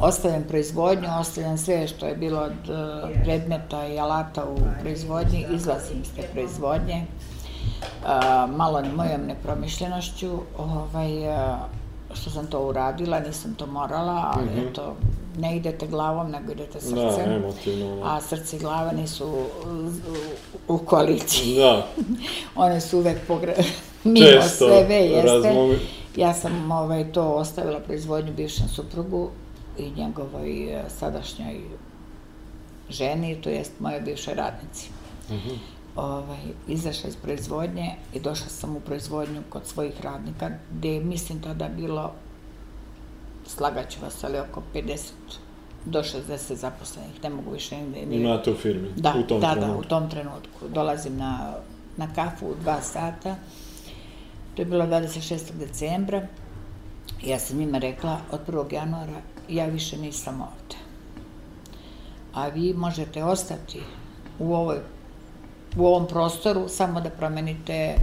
[0.00, 6.00] ostavljam proizvodnju, ostavljam sve što je bilo od e, predmeta i alata u proizvodnji, izlazim
[6.02, 7.06] iz te proizvodnje,
[8.06, 11.58] a, malo mojom nepromišljenošću, ovaj, a,
[12.14, 14.70] što sam to uradila, nisam to morala, ali mm -hmm.
[14.70, 14.96] eto,
[15.38, 17.24] ne idete glavom, nego idete srcem.
[17.26, 17.96] Da, emotivno.
[17.96, 18.02] Da.
[18.04, 19.46] A srce i glava nisu
[20.68, 21.56] u, koaliciji.
[21.56, 21.86] Da.
[22.64, 23.54] One su uvek pogre...
[24.04, 25.32] mimo Često sebe, jeste.
[25.32, 25.78] razmomi...
[26.16, 29.30] Ja sam ovaj, to ostavila proizvodnju bivšem suprugu
[29.78, 31.60] i njegovoj e, sadašnjoj
[32.90, 34.90] ženi, to jest moje bivšoj radnici.
[35.30, 35.58] -hmm.
[35.96, 41.42] ovaj, izašla iz proizvodnje i došla sam u proizvodnju kod svojih radnika, gde je, mislim
[41.42, 42.12] tada bilo
[43.48, 45.10] slagaću vas, ali oko 50
[45.84, 48.06] do 60 zaposlenih, ne mogu više nigde.
[48.06, 48.16] Ni...
[48.16, 49.72] Imate u firmi, da, u tom da, trenutku.
[49.72, 50.68] Da, u tom trenutku.
[50.68, 51.54] Dolazim na,
[51.96, 53.36] na kafu u dva sata,
[54.54, 55.52] to je bilo 26.
[55.58, 56.26] decembra,
[57.22, 58.74] ja sam njima rekla od 1.
[58.74, 60.76] januara ja više nisam ovde.
[62.34, 63.80] A vi možete ostati
[64.38, 64.78] u ovoj
[65.76, 67.94] u ovom prostoru samo da promenite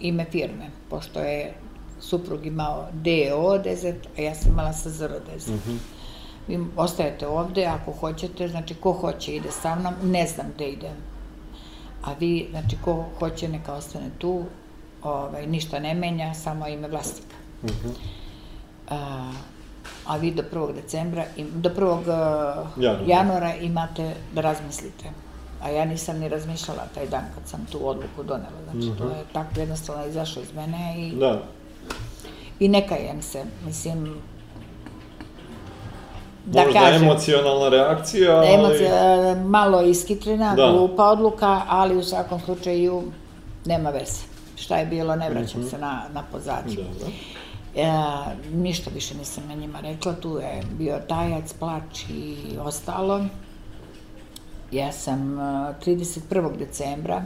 [0.00, 1.54] ime firme, pošto je
[2.00, 5.54] suprug imao DO dezet, a ja sam imala SZR dezet.
[5.54, 5.78] Mm -hmm.
[6.48, 10.96] Vi ostajete ovde, ako hoćete, znači ko hoće ide sa mnom, ne znam gde idem.
[12.04, 14.44] A vi, znači ko hoće neka ostane tu,
[15.02, 17.34] ovaj, ništa ne menja, samo ime vlasnika.
[17.62, 17.92] Mm -hmm.
[18.88, 19.32] a,
[20.06, 20.74] a vi do 1.
[20.74, 22.66] decembra, do 1.
[22.76, 23.04] Januara.
[23.06, 25.04] januara imate da razmislite.
[25.62, 28.62] A ja nisam ni razmišljala taj dan kad sam tu odluku donela.
[28.64, 28.98] Znači, mm -hmm.
[28.98, 31.16] to je tako jednostavno izašlo iz mene i...
[31.16, 31.42] Da
[32.60, 34.20] i ne kajem se, mislim,
[36.46, 37.02] da Možda kažem.
[37.02, 38.48] emocionalna reakcija, ali...
[38.48, 40.72] Emocija, malo iskitrena, da.
[40.72, 43.02] glupa odluka, ali u svakom slučaju
[43.64, 44.22] nema veze.
[44.56, 45.70] Šta je bilo, ne vraćam mm -hmm.
[45.70, 46.76] se na, na pozadnje.
[46.76, 47.10] Da, da.
[47.74, 53.24] E, ništa više nisam na njima rekla, tu je bio tajac, plač i ostalo.
[54.72, 56.56] Ja sam 31.
[56.56, 57.22] decembra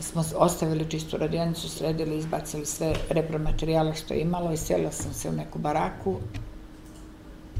[0.00, 5.28] smo ostavili čistu radionicu, sredili, izbacili sve repromaterijale što je imalo i sjela sam se
[5.28, 6.16] u neku baraku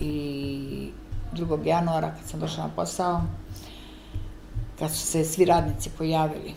[0.00, 0.90] i
[1.32, 1.66] 2.
[1.66, 3.22] januara kad sam došla na posao,
[4.78, 6.54] kad su se svi radnici pojavili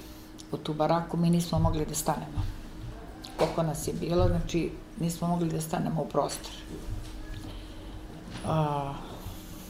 [0.51, 2.43] u tu baraku, mi nismo mogli da stanemo.
[3.37, 6.51] Koliko nas je bilo, znači nismo mogli da stanemo u prostor.
[8.45, 8.93] A,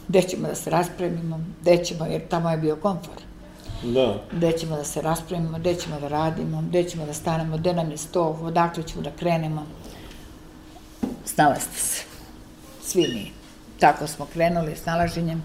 [0.08, 3.29] gde ćemo da se raspremimo, gde ćemo, jer tamo je bio komfort.
[3.82, 4.22] Da.
[4.32, 7.90] Gde ćemo da se raspravimo, gde ćemo da radimo, gde ćemo da stanemo, gde nam
[7.90, 9.66] je sto, odakle ćemo da krenemo.
[11.24, 12.02] Snalazite se.
[12.82, 13.32] Svi mi.
[13.78, 15.42] Tako smo krenuli s nalaženjem.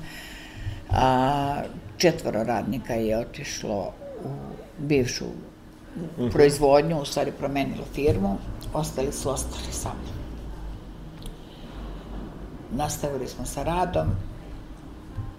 [0.89, 1.62] A,
[1.98, 3.93] četvoro radnika je otišlo
[4.24, 4.30] u
[4.78, 5.26] bivšu
[5.98, 6.30] mhm.
[6.30, 8.38] proizvodnju, u stvari promenilo firmu,
[8.74, 10.15] ostali su ostali sa mnom.
[12.71, 14.08] Nastavili smo sa radom,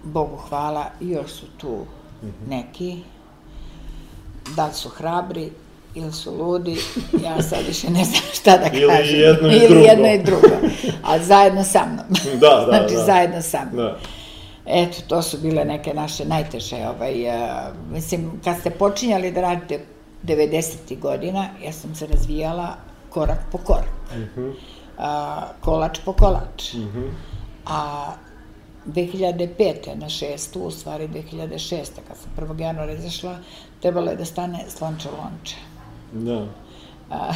[0.03, 1.85] Bogu hvala, još su tu
[2.21, 2.49] -hmm.
[2.49, 2.97] neki,
[4.55, 5.51] da li su hrabri
[5.95, 6.77] ili su ludi,
[7.23, 9.19] ja sad više ne znam šta da ili kažem.
[9.19, 9.85] Jedno i ili drugo.
[9.85, 10.47] jedno i drugo.
[11.03, 12.05] A zajedno sa mnom.
[12.39, 13.03] Da, da, znači, da.
[13.03, 13.85] zajedno sa mnom.
[13.85, 13.97] Da.
[14.65, 17.35] Eto, to su bile neke naše najteže, ovaj, uh,
[17.91, 19.79] mislim, kad ste počinjali da radite
[20.23, 20.99] 90.
[20.99, 22.75] godina, ja sam se razvijala
[23.09, 23.89] korak po korak.
[24.15, 24.49] Mm -hmm.
[24.49, 26.73] uh, kolač po kolač.
[26.73, 27.09] Mm -hmm.
[27.65, 28.05] A
[28.87, 29.95] 2005.
[29.95, 31.75] na šestu, u stvari 2006.
[32.07, 32.61] kad sam 1.
[32.61, 33.37] januara izašla,
[33.81, 35.55] trebalo je da stane slonče lonče.
[36.13, 36.45] Da.
[37.11, 37.33] A,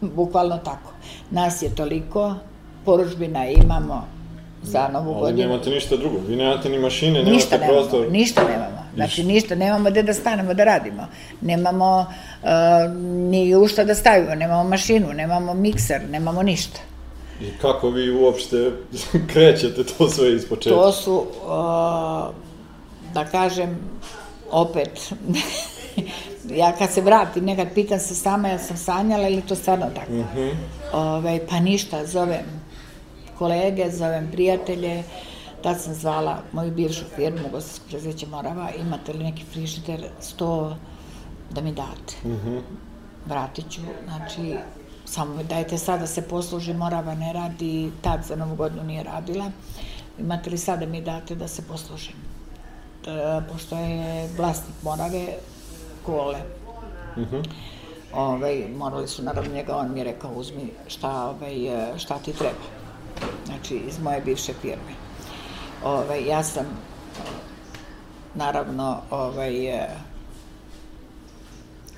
[0.16, 0.92] bukvalno tako.
[1.30, 2.34] Nas je toliko,
[2.84, 4.06] poručbina imamo
[4.62, 5.42] za novu Ali godinu.
[5.42, 8.00] Ali nemate ništa drugo, vi nemate ni mašine, nemate ništa prostor.
[8.00, 11.06] Nemamo, ništa nemamo, znači ništa, nemamo gde da stanemo da radimo.
[11.40, 12.06] Nemamo
[12.42, 12.48] uh,
[13.30, 16.80] ni u šta da stavimo, nemamo mašinu, nemamo mikser, nemamo ništa.
[17.40, 18.72] I kako vi uopšte
[19.32, 20.80] krećete to sve iz početka?
[20.80, 22.34] To su, uh,
[23.14, 23.78] da kažem,
[24.50, 25.12] opet,
[26.62, 30.12] ja kad se vratim, nekad pitam se sama, ja sam sanjala ili to stvarno tako.
[30.12, 30.52] Mm -hmm.
[30.92, 32.60] Ove, pa ništa, zovem
[33.38, 35.02] kolege, zovem prijatelje,
[35.62, 40.76] Tad sam zvala moju bivšu firmu, Gostinsko prezeće Morava, imate li neki frižider, sto
[41.50, 42.14] da mi date.
[42.24, 42.58] Mhm.
[43.26, 44.56] Vratit ću, znači,
[45.10, 49.50] samo dajte sad da se posluži, Morava ne radi, tad za novu godinu nije radila.
[50.18, 52.14] Imate li sad da mi date da se poslužim?
[53.06, 55.26] E, pošto je vlasnik Morave,
[56.06, 56.38] Kole.
[57.16, 57.36] Mhm.
[58.14, 62.32] Ovaj, morali su naravno njega, on mi je rekao uzmi šta, ovaj, e, šta ti
[62.32, 62.66] treba.
[63.46, 64.92] Znači, iz moje bivše firme.
[65.84, 66.66] Ovaj, ja sam,
[68.34, 69.68] naravno, ovaj,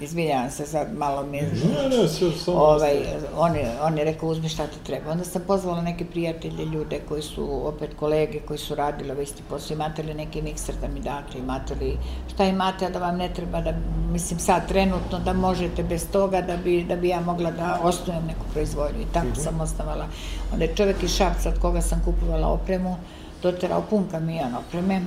[0.01, 2.59] izvinjavam se sad, malo mi je Ne, ne, sve samo...
[2.59, 2.97] ovaj,
[3.37, 5.11] on, je, on je rekao uzmi šta ti treba.
[5.11, 9.43] Onda sam pozvala neke prijatelje, ljude koji su opet kolege, koji su radili ovaj isti
[9.49, 11.99] posao, imate li neki mikser da mi date, imate li,
[12.35, 13.75] šta imate, a da vam ne treba, da,
[14.13, 18.27] mislim sad trenutno da možete bez toga da bi, da bi ja mogla da osnujem
[18.27, 19.01] neku proizvodnju.
[19.01, 20.07] I tako sam osnovala.
[20.53, 22.97] Onda je čovek iz Šapca od koga sam kupovala opremu,
[23.43, 25.03] doterao pun kamion opreme,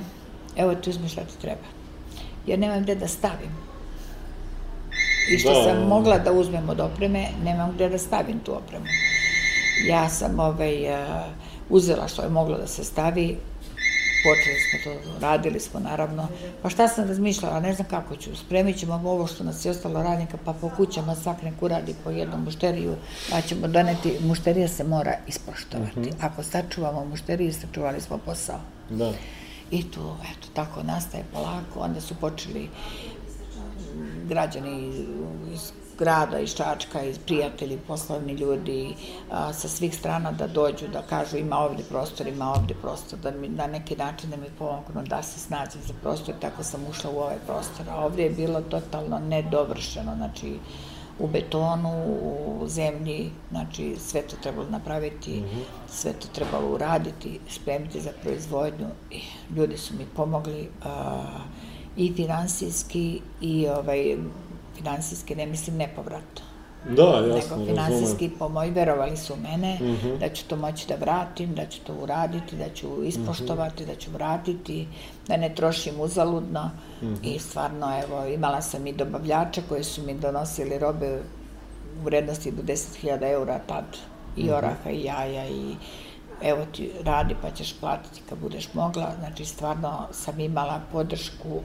[0.56, 1.66] evo ti uzmi šta ti treba.
[2.46, 3.63] Jer nemam gde da stavim
[5.30, 5.62] i što Da.
[5.64, 8.84] sam mogla da uzmem od opreme, nemam gde da stavim tu opremu.
[9.88, 11.08] Ja sam ovaj, uh,
[11.68, 13.38] uzela što je moglo da se stavi,
[14.24, 16.28] počeli smo to, radili smo naravno,
[16.62, 20.02] pa šta sam razmišljala, ne znam kako ću, spremit ćemo ovo što nas je ostalo
[20.02, 22.94] radnika, pa po kućama svak nek uradi po jednom mušteriju,
[23.30, 26.10] pa ćemo doneti, mušterija se mora ispoštovati.
[26.20, 28.60] Ako sačuvamo mušteriju, sačuvali smo posao.
[28.90, 29.12] Da.
[29.70, 32.68] I tu, eto, tako nastaje polako, onda su počeli
[34.28, 34.92] građani
[35.52, 38.94] iz grada, iz Čačka, iz prijatelji, poslovni ljudi
[39.30, 43.30] a, sa svih strana da dođu, da kažu ima ovde prostor, ima ovde prostor, da
[43.30, 47.10] mi na neki način da mi pomognu da se snađem za prostor, tako sam ušla
[47.10, 47.86] u ovaj prostor.
[47.90, 50.58] A ovde je bilo totalno nedovršeno, znači
[51.18, 52.04] u betonu,
[52.60, 55.42] u zemlji, znači sve to trebalo napraviti,
[55.88, 58.86] sve to trebalo uraditi, spremiti za proizvodnju.
[59.10, 59.20] I
[59.56, 61.22] ljudi su mi pomogli a,
[61.96, 64.16] i finansijski i ovaj,
[64.76, 66.44] finansijski, ne mislim nepovratno,
[66.96, 69.78] Da, jasno, nego finansijski pomoć, verovali su mene,
[70.20, 74.10] da ću to moći da vratim, da ću to uraditi, da ću ispoštovati, da ću
[74.10, 74.86] vratiti,
[75.28, 76.70] da ne trošim uzaludno.
[77.22, 81.22] I stvarno, evo, imala sam i dobavljača koji su mi donosili robe
[82.00, 83.84] u vrednosti do 10.000 eura tad,
[84.36, 85.74] i oraha, i jaja, i
[86.42, 91.60] evo ti radi pa ćeš platiti kad budeš mogla, znači stvarno sam imala podršku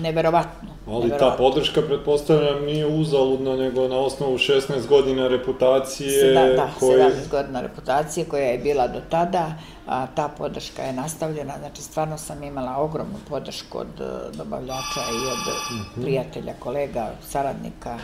[0.00, 0.68] neverovatnu.
[0.86, 1.44] Ali ta neverovatnu.
[1.44, 7.04] podrška, pretpostavljam, nije uzaludna, nego na osnovu 16 godina reputacije Seda, da, koje...
[7.04, 9.52] 17 godina reputacije koja je bila do tada,
[9.86, 15.26] a ta podrška je nastavljena, znači stvarno sam imala ogromnu podršku od e, dobavljača i
[15.26, 16.02] od Mhm.
[16.02, 17.98] prijatelja, kolega, saradnika,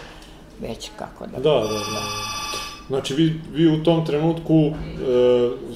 [0.60, 1.36] već kako da...
[1.38, 2.02] Da, da, da.
[2.88, 4.70] Znači, vi, vi u tom trenutku e,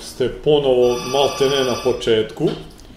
[0.01, 2.45] ste ponovo maltene na početku,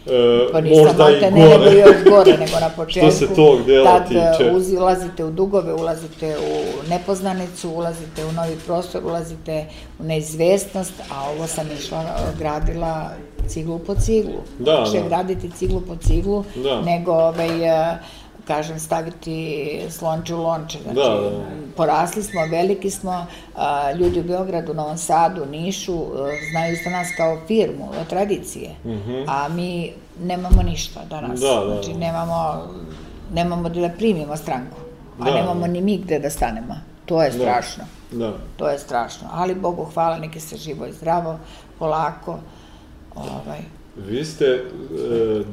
[0.05, 1.77] e, Pa nisam možda i ne, nego gore.
[1.79, 3.11] još gore nego na početku.
[3.11, 4.43] se tog dela Tad tiče.
[4.43, 9.65] e, uz, ulazite u dugove, ulazite u nepoznanicu, ulazite u novi prostor, ulazite
[9.99, 12.05] u neizvestnost, a ovo sam išla,
[12.39, 13.09] gradila
[13.47, 14.41] ciglu po ciglu.
[14.59, 15.07] Da, je da.
[15.07, 16.81] graditi ciglu po ciglu, Da.
[16.81, 17.97] nego ovaj, e,
[18.51, 19.35] kažem, staviti
[19.89, 20.77] slonče u lonče.
[20.83, 21.29] Znači, Da, da.
[21.77, 23.25] porasli smo, veliki smo,
[23.55, 26.05] a, ljudi u Beogradu, Novom Sadu, Nišu, e,
[26.51, 28.69] znaju za nas kao firmu od tradicije,
[29.27, 29.91] a mi
[30.23, 31.39] nemamo ništa danas.
[31.39, 31.99] Da, da, znači, da.
[31.99, 32.61] nemamo,
[33.33, 34.77] nemamo da primimo stranku,
[35.19, 35.67] a Da, nemamo da.
[35.67, 36.75] ni mi gde da stanemo.
[37.05, 37.83] To je strašno.
[38.11, 38.33] Da.
[38.57, 39.27] To je strašno.
[39.33, 41.37] Ali Bogu hvala, neke se živo i zdravo,
[41.79, 42.39] polako.
[43.15, 43.59] Ovaj,
[43.97, 44.61] Vi ste e,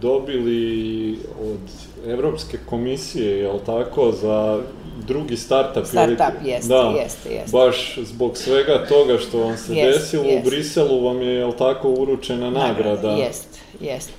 [0.00, 1.60] dobili od
[2.06, 4.60] Evropske komisije, jel tako, za
[5.06, 5.76] drugi startup?
[5.76, 7.50] ili- Startup, jeste, da, jeste, jeste.
[7.52, 10.46] Baš zbog svega toga što vam se Jest, desilo jest.
[10.46, 13.10] u Briselu vam je, jel tako, uručena nagrada?
[13.10, 13.48] Jest,
[13.80, 14.10] jest.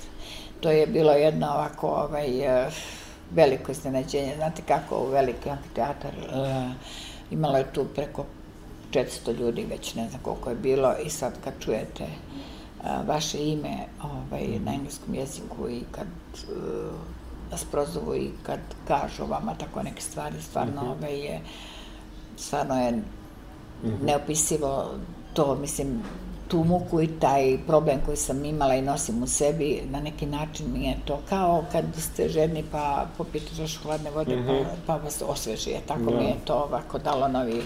[0.60, 2.70] To je bilo jedno ovako ovaj, eh,
[3.34, 4.32] veliko iznenađenje.
[4.36, 6.70] Znate kako u veliki amfiteatar eh,
[7.30, 8.24] imalo je tu preko
[8.92, 12.49] 400 ljudi, već ne znam koliko je bilo i sad kad čujete eh,
[13.06, 16.90] vaše ime ovaj, na engleskom jeziku i kad eh,
[17.50, 21.40] vas prozovu i kad kažu vama tako neke stvari, stvarno ovaj, je
[22.36, 23.02] stvarno je
[24.02, 24.90] neopisivo
[25.34, 26.02] to, mislim,
[26.48, 30.66] tu muku i taj problem koji sam imala i nosim u sebi, na neki način
[30.72, 35.22] mi je to kao kad ste žedni pa popijete čašu hladne vode pa, pa vas
[35.26, 36.16] osveži, tako Da.
[36.16, 37.62] mi je to ovako dalo novi...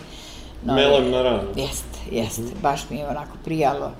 [0.64, 1.48] Melem na ranu.
[1.56, 3.90] Jeste, jeste, baš mi je onako prijalo.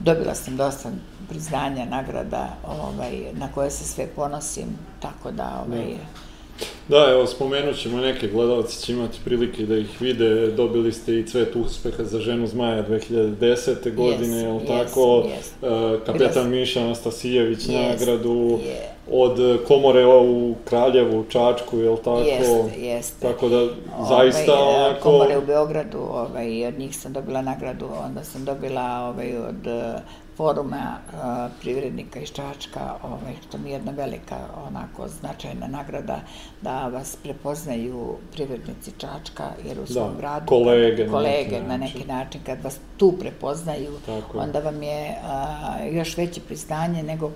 [0.00, 0.90] Dobila sam dosta
[1.28, 4.66] priznanja, nagrada, ovaj, na koje se sve ponosim,
[5.00, 5.94] tako da, ovaj,
[6.88, 11.26] Da, evo, spomenut ćemo neke gledalci će imati prilike da ih vide, dobili ste i
[11.26, 13.94] cvet uspeha za ženu zmaja 2010.
[13.94, 15.94] godine, jel yes, tako, yes.
[15.96, 18.95] Uh, kapetan Miša Anastasijević Yes, nagradu, je.
[19.10, 22.18] Od komore u Kraljevu, Čačku, jel tako?
[22.18, 23.32] Jeste, jeste.
[23.32, 23.66] Tako da,
[24.08, 25.10] zaista ovaj, onako...
[25.10, 30.00] Komore u Beogradu, ovaj, od njih sam dobila nagradu, onda sam dobila ovaj, od eh,
[30.36, 34.36] foruma uh, privrednika iz Čačka, ovaj, što mi je jedna velika,
[34.68, 36.20] onako, značajna nagrada,
[36.62, 40.46] da vas prepoznaju privrednici Čačka, jer u svom Da, radu...
[40.46, 41.80] kolege na kolege neki na način.
[41.96, 44.44] neki način, kad vas tu prepoznaju, Tako je.
[44.44, 47.30] onda vam je uh, još veće priznanje nego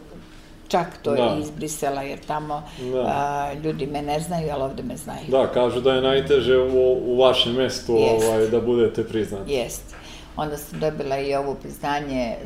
[0.70, 1.36] čak to Da.
[1.40, 2.62] iz Brisela, jer tamo
[2.92, 3.00] Da.
[3.06, 5.26] a, ljudi me ne znaju, ali ovde me znaju.
[5.28, 8.26] Da, kažu da je najteže u, u vašem mestu Jest.
[8.26, 9.52] ovaj, da budete priznati.
[9.52, 9.94] Jest.
[10.36, 12.36] Onda sam dobila i ovo priznanje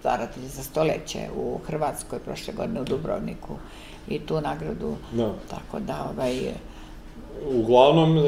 [0.00, 3.54] staratelj za stoleće u Hrvatskoj prošle godine u Dubrovniku
[4.08, 4.96] i tu nagradu.
[5.12, 5.32] Da.
[5.50, 6.34] Tako da, ovaj,
[7.54, 8.22] Uglavnom, e,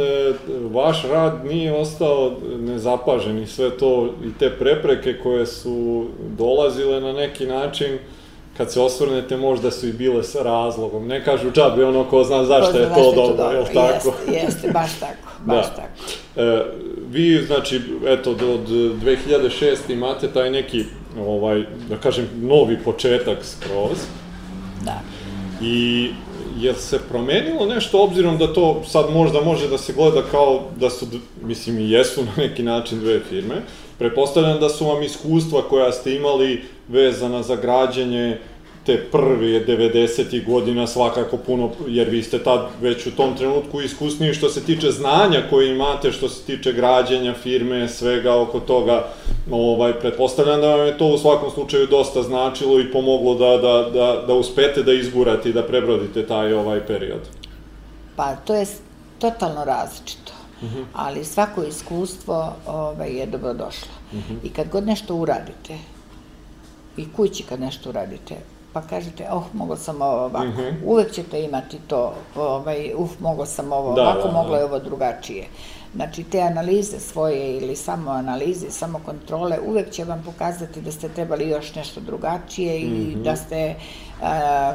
[0.72, 6.06] vaš rad nije ostao nezapažen i sve to i te prepreke koje su
[6.38, 7.98] dolazile na neki način,
[8.60, 11.06] kad se osvrnete, možda su i bile sa razlogom.
[11.06, 14.14] Ne kažu džabe ono ko zna zašto je Ko zna to dobro, jel tako?
[14.28, 15.74] Jeste, jeste, baš tako, baš Da.
[15.74, 15.88] tako.
[16.36, 16.64] E,
[17.10, 19.76] vi, znači, eto, do, od 2006.
[19.88, 20.84] imate taj neki,
[21.26, 23.98] ovaj, da kažem, novi početak skroz.
[24.84, 25.00] Da.
[25.62, 26.10] I
[26.60, 30.90] je se promenilo nešto obzirom da to sad možda može da se gleda kao da
[30.90, 31.06] su,
[31.42, 33.54] mislim i jesu na neki način dve firme.
[33.98, 38.38] Pretpostavljam da su vam iskustva koja ste imali vezana za građenje
[38.90, 40.46] te prve 90.
[40.46, 44.90] godina svakako puno, jer vi ste tad već u tom trenutku iskusniji što se tiče
[44.90, 49.04] znanja koje imate, što se tiče građenja firme, svega oko toga,
[49.50, 53.90] ovaj, pretpostavljam da vam je to u svakom slučaju dosta značilo i pomoglo da, da,
[53.90, 57.20] da, da uspete da izgurate i da prebrodite taj ovaj period.
[58.16, 58.66] Pa to je
[59.18, 60.32] totalno različito.
[60.92, 63.92] Ali svako iskustvo ovaj, je dobrodošlo.
[64.44, 65.78] I kad god nešto uradite,
[66.96, 68.34] i kući kad nešto uradite,
[68.72, 70.62] pa kažete, oh, mogla sam ovo ovako.
[70.84, 74.58] Uvek ćete imati to, ovaj, uf, mogla sam ovo Da, ovako, da, moglo da.
[74.58, 75.46] je ovo drugačije.
[75.94, 81.08] Znači, te analize svoje ili samo analize, samo kontrole, uvek će vam pokazati da ste
[81.08, 83.74] trebali još nešto drugačije i da ste
[84.22, 84.74] a,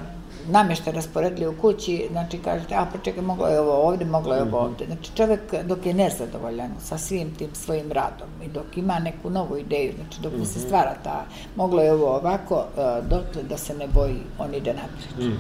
[0.50, 4.42] namještaj rasporedili u kući, znači kažete, a pa čekaj, moglo je ovo ovde, moglo je
[4.42, 4.86] ovo ovde.
[4.86, 9.58] Znači čovek dok je nezadovoljan sa svim tim svojim radom i dok ima neku novu
[9.58, 11.26] ideju, znači dok mu se stvara ta,
[11.56, 15.32] moglo je ovo ovako, e, dotle da se ne boji, on ide napred.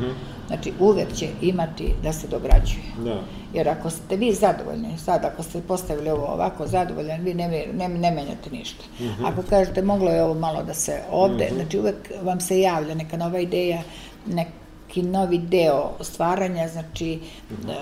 [0.47, 2.84] Znači uvek će imati da se dograđuje.
[3.03, 3.22] Da.
[3.53, 7.89] Jer ako ste vi zadovoljni, sad ako ste postavili ovo ovako zadovoljan, vi ne, ne,
[7.89, 8.84] ne menjate ništa.
[9.24, 13.18] Ako kažete moglo je ovo malo da se ovde, znači uvek vam se javlja neka
[13.18, 13.82] nova ideja,
[14.96, 17.20] neki novi deo stvaranja, znači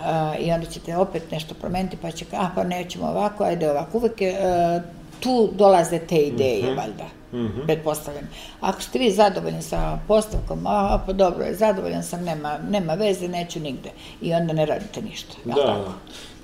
[0.05, 3.97] a, i onda ćete opet nešto promeniti, pa će, a pa nećemo ovako, ajde ovako.
[3.97, 4.81] Uvek je, a,
[5.19, 7.05] tu dolaze te ideje, valjda,
[7.65, 8.29] pretpostavljam.
[8.61, 13.59] Ako ste vi zadovoljni sa postavkom, a, pa dobro zadovoljan sam, nema, nema veze, neću
[13.59, 13.89] nigde.
[14.21, 15.91] I onda ne radite ništa, Da, tako?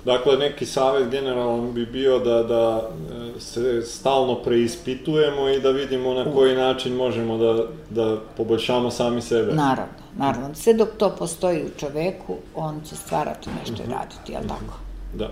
[0.04, 0.12] Da.
[0.12, 2.90] Dakle, neki savjet generalan bi bio da, da
[3.36, 9.22] e, se stalno preispitujemo i da vidimo na koji način možemo da, da poboljšamo sami
[9.22, 9.52] sebe.
[9.52, 10.54] Naravno, naravno.
[10.54, 14.78] Sve dok to postoji u čoveku, on će stvarati nešto i raditi, jel tako?
[15.14, 15.30] Da.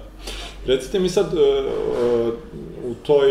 [0.66, 2.28] Recite mi sad, e, e,
[2.90, 3.30] u toj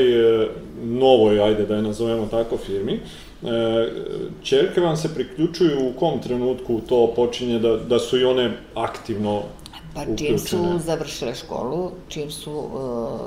[0.83, 2.99] novoj, ajde da je nazovemo tako, firmi, e,
[4.43, 9.41] čerke vam se priključuju u kom trenutku to počinje da, da su i one aktivno
[9.97, 10.79] Pa čim su uključene?
[10.79, 11.77] završile školu,
[12.09, 12.69] čim su uh,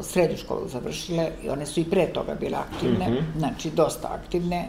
[0.04, 3.38] srednju školu završile, i one su i pre toga bile aktivne, Mhm.
[3.38, 4.68] znači dosta aktivne,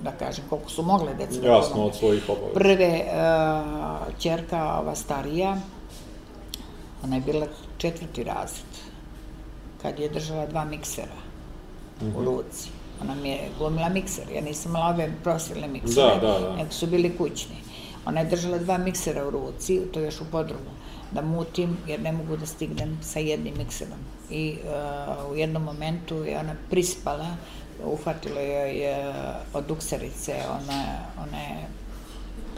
[0.00, 2.54] da kažem koliko su mogle deca da Jasno, od svojih obaveza.
[2.54, 3.10] Prve uh,
[4.18, 5.56] čerka, ova starija,
[7.04, 7.46] ona je bila
[7.78, 8.72] četvrti razred,
[9.82, 11.20] kad je držala dva miksera
[12.02, 12.16] Mhm.
[12.16, 12.68] u ruci.
[13.02, 16.56] Ona mi je glumila mikser, ja nisam imala ove profilne miksere, Da, da, da.
[16.56, 17.56] nego su bili kućni.
[18.06, 20.70] Ona je držala dva miksera u ruci, to još u podrumu,
[21.12, 23.98] da mutim, jer ne mogu da stignem sa jednim mikserom.
[24.30, 27.36] I uh, u jednom momentu je ona prispala,
[27.84, 29.12] uhvatilo joj je
[29.54, 30.84] od ukserice, ona,
[31.18, 31.66] ona je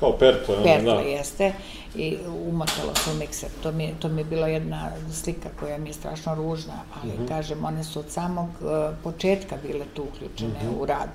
[0.01, 1.01] Kao pertle, ono, perla da.
[1.01, 1.53] jeste
[1.95, 3.49] i umotalo se u mikser.
[3.63, 7.27] To mi, to mi je bila jedna slika koja mi je strašno ružna, ali Mhm.
[7.27, 8.69] kažem, one su od samog uh,
[9.05, 10.81] početka bile tu uključene Mhm.
[10.81, 11.09] u rad.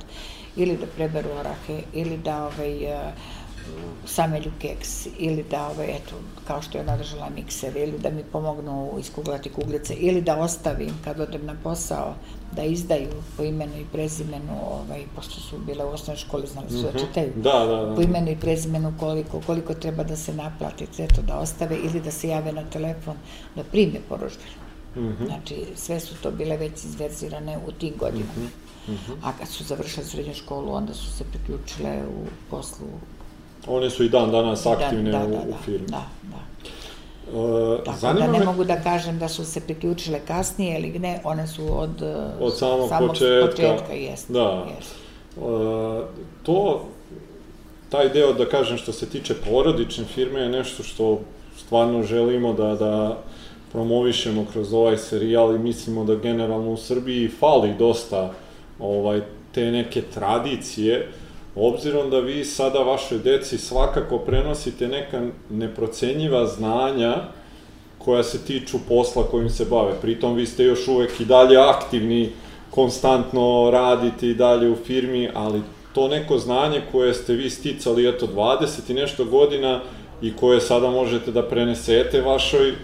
[0.55, 2.99] Ili da preberu orahe, ili da ovaj, uh,
[4.05, 6.15] samelju keks ili da, ovaj, eto,
[6.47, 10.93] kao što je ona držala mikser, ili da mi pomognu iskuglati kuglice, ili da ostavim
[11.03, 12.15] kad odem na posao,
[12.55, 16.81] da izdaju po imenu i prezimenu, ovaj, pošto su bile u osnovnoj školi, znali su
[16.81, 17.95] da čitaju, Da, da, da.
[17.95, 22.11] po imenu i prezimenu koliko, koliko treba da se naplati, eto, da ostave, ili da
[22.11, 23.15] se jave na telefon,
[23.55, 24.61] da prime poručbinu.
[24.95, 25.25] Mhm.
[25.25, 28.49] Znači, sve su to bile već izverzirane u tim godinama.
[28.87, 32.87] Mhm, A kad su završile srednju školu, onda su se priključile u poslu
[33.67, 35.87] One su i dan danas aktivne da, u, da, u da, firmi.
[35.87, 36.37] Da, da.
[37.31, 40.99] E, Tako zanima da ne me, mogu da kažem da su se priključile kasnije ili
[40.99, 43.47] ne, one su od, eh, Od samog početka.
[43.47, 44.65] početka jest, Da.
[44.77, 44.95] jest.
[45.37, 45.41] e,
[46.43, 46.85] to,
[47.89, 51.19] taj deo, da kažem, što se tiče porodične firme je nešto što
[51.57, 53.17] stvarno želimo da, da
[53.71, 58.31] promovišemo kroz ovaj serijal i mislimo da generalno u Srbiji fali dosta
[58.79, 61.07] ovaj, te neke tradicije,
[61.55, 67.15] obzirom da vi sada vašoj deci svakako prenosite neka neprocenjiva znanja
[67.97, 69.91] koja se tiču posla kojim se bave.
[70.01, 72.29] Pritom vi ste još uvek i dalje aktivni,
[72.69, 75.61] konstantno radite i dalje u firmi, ali
[75.93, 79.79] to neko znanje koje ste vi sticali, eto, 20 i nešto godina
[80.21, 82.75] i koje sada možete da prenesete vašoj, e,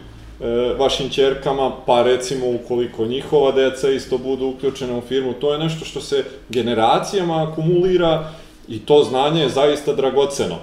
[0.78, 5.86] vašim ćerkama, pa recimo ukoliko njihova deca isto budu uključene u firmu, to je nešto
[5.86, 8.32] što se generacijama akumulira
[8.68, 10.56] i to znanje je zaista dragoceno.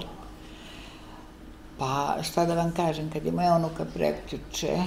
[1.77, 4.77] Pa, šta da vam kažem, kad je moja unuka prekjuče,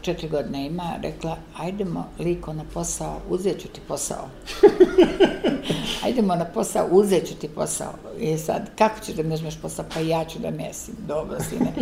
[0.00, 4.28] četiri godine ima, rekla, ajdemo, liko, na posao, uzet ću ti posao.
[6.04, 7.92] ajdemo na posao, uzet ću ti posao.
[8.18, 9.84] I sad, kako ćeš da mi uzmeš posao?
[9.94, 10.94] Pa ja ću da mesim.
[11.08, 11.72] Dobro, sine.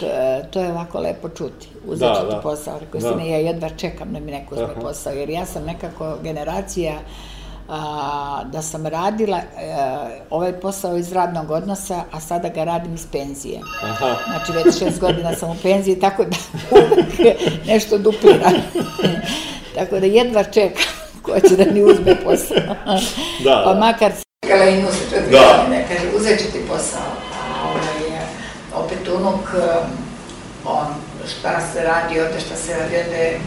[0.00, 0.06] To,
[0.50, 1.68] to je ovako lepo čuti.
[1.86, 2.40] Uzet Da, ću ti da.
[2.40, 2.78] posao.
[2.78, 3.10] Rekao, Da.
[3.10, 4.80] sine, ja jedva čekam da mi neko uzme Aha.
[4.80, 6.94] posao, jer ja sam nekako generacija
[7.68, 9.42] a, da sam radila e,
[10.30, 13.60] ovaj posao iz radnog odnosa, a sada ga radim iz penzije.
[13.82, 14.16] Aha.
[14.26, 16.36] Znači, već šest godina sam u penziji, tako da
[17.72, 18.54] nešto dupliram.
[19.76, 20.82] tako da jedva čekam
[21.22, 22.56] ko će da mi uzme posao.
[23.44, 23.80] Da, pa da.
[23.80, 24.12] makar
[24.42, 25.58] Čekala i nju se četiri Da.
[25.58, 27.08] godine, kaže, uzet ću ti posao.
[27.34, 28.22] A ovaj, e,
[28.74, 29.76] opet unuk, e,
[30.64, 30.86] on,
[31.30, 33.38] šta se radi ovde, šta se radi ovde,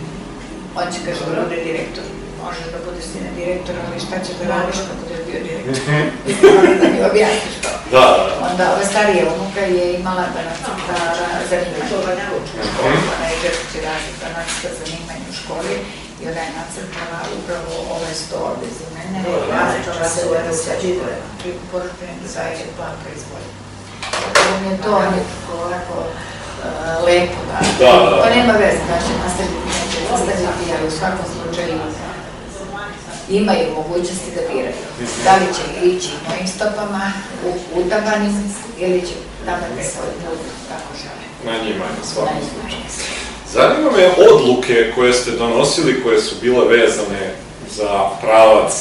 [0.75, 2.03] on će, kaže, bude direktor.
[2.43, 5.73] Možeš da budeš sine direktor, ali šta ćeš da radiš kad budeš bio direktor?
[6.55, 7.71] Moraš da mi objasniš to.
[7.95, 8.33] Da, da.
[8.49, 10.97] Onda ova starija unuka je imala da nacrta
[11.51, 11.81] zanimanje
[12.39, 15.75] u školi, ona je četvrći razred da nacrta zanimanje u školi
[16.21, 19.19] i ona je nacrtala upravo ovaj sto ovde za mene,
[19.59, 20.71] nacrtala se da se
[21.39, 23.53] pri poručenju da je plan proizvodnje.
[24.33, 25.97] Tako mi je to nekako ovako
[27.07, 28.17] lepo da, Da, da.
[28.21, 31.75] pa nema veze, znači nastaviti neće nastaviti, ali u svakom slučaju
[33.29, 34.75] imaju mogućnosti da biraju.
[35.23, 37.11] Da li će ići mojim stopama,
[37.45, 39.13] u utabanim, ili će
[39.45, 41.25] tabati svoj put kako žele.
[41.45, 42.83] Na njima je svakom slučaju.
[43.53, 47.33] Zanima me odluke koje ste donosili, koje su bile vezane
[47.75, 48.71] za pravac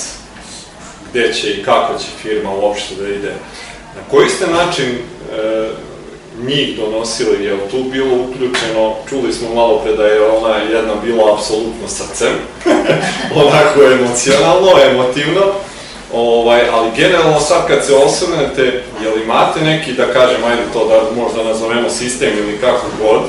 [1.11, 3.35] gde će i kako će firma uopšte da ide.
[3.97, 5.71] Na koji ste način e,
[6.47, 10.95] njih donosili, je li tu bilo uključeno, čuli smo malo pre da je ona jedna
[11.05, 12.33] bila apsolutno srcem,
[13.45, 15.43] onako emocionalno, emotivno,
[16.13, 18.63] ovaj, ali generalno sad kad se osvrnete,
[19.03, 23.21] je li imate neki, da kažem, ajde to da možda nazovemo sistem ili kako god,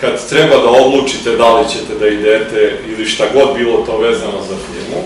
[0.00, 4.40] kad treba da odlučite da li ćete da idete ili šta god bilo to vezano
[4.48, 5.02] za firmu,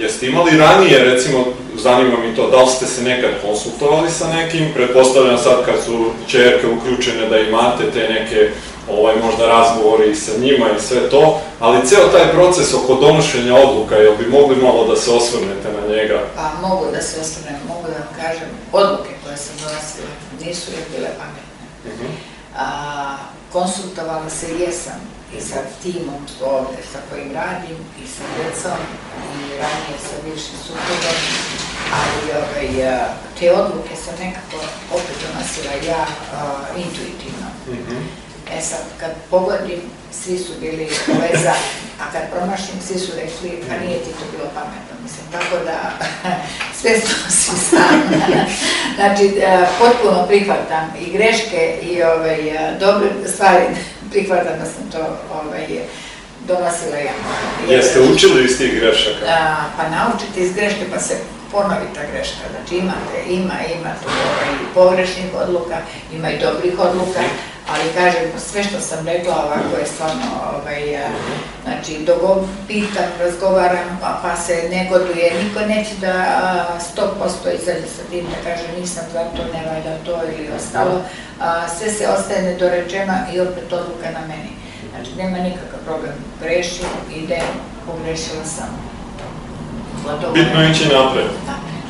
[0.00, 1.44] jeste imali ranije, recimo,
[1.76, 6.10] zanima mi to, da li ste se nekad konsultovali sa nekim, pretpostavljam sad kad su
[6.26, 8.50] čerke uključene da imate te neke
[8.90, 13.96] ovaj, možda razgovori sa njima i sve to, ali ceo taj proces oko donošenja odluka,
[13.96, 16.20] jel bi mogli malo da se osvrnete na njega?
[16.36, 20.10] Pa mogu da se ostanem, mogu da vam kažem, odluke koje sam donosila
[20.44, 22.08] nisu je bile pametne.
[22.56, 23.16] A,
[23.52, 25.00] konsultovala se jesam
[25.36, 28.80] i sa timom ovde sa kojim radim i sa djecom
[29.36, 31.18] i ranije sa bivšim suprugom,
[32.00, 33.08] ali ovaj, a,
[33.38, 34.56] te odluke sam nekako
[34.92, 37.46] opet donosila ja a, intuitivno.
[38.56, 39.80] E sad, kad pogodim,
[40.12, 41.54] svi su bili ovaj za,
[42.00, 45.78] a kad promašim, svi su rekli, pa nije ti to bilo pametno, mislim, tako da
[46.80, 48.00] sve snosim sam.
[48.96, 53.64] znači, e, potpuno prihvatam i greške i ovaj, e, dobre stvari,
[54.10, 55.66] prihvatam da sam to ovaj,
[56.48, 57.12] donosila ja.
[57.68, 59.26] Jeste učili iz tih grešaka?
[59.28, 61.14] A, pa naučite iz greške pa se
[61.52, 62.44] ponovi ta greška.
[62.50, 65.76] Znači imate, ima, ima tu ovaj, pogrešnih odluka,
[66.12, 67.20] ima i dobrih odluka,
[67.72, 70.82] Ali kažem, sve što sam rekla ovako je stvarno, ovaj,
[71.64, 78.02] znači, dogo, pitam, razgovaram, pa, pa se negoduje, niko neće da a, 100% izađe sa
[78.10, 81.02] tim, da kaže nisam za to, ne valja to ili ostalo.
[81.40, 84.52] A, sve se ostaje nedorečeno i opet odluka na meni.
[84.90, 86.14] Znači, nema nikakav problem.
[86.42, 87.48] Grešim, idem,
[87.86, 88.90] pogrešila sam.
[90.34, 91.30] Bitno ići napred.
[91.46, 91.80] Napred.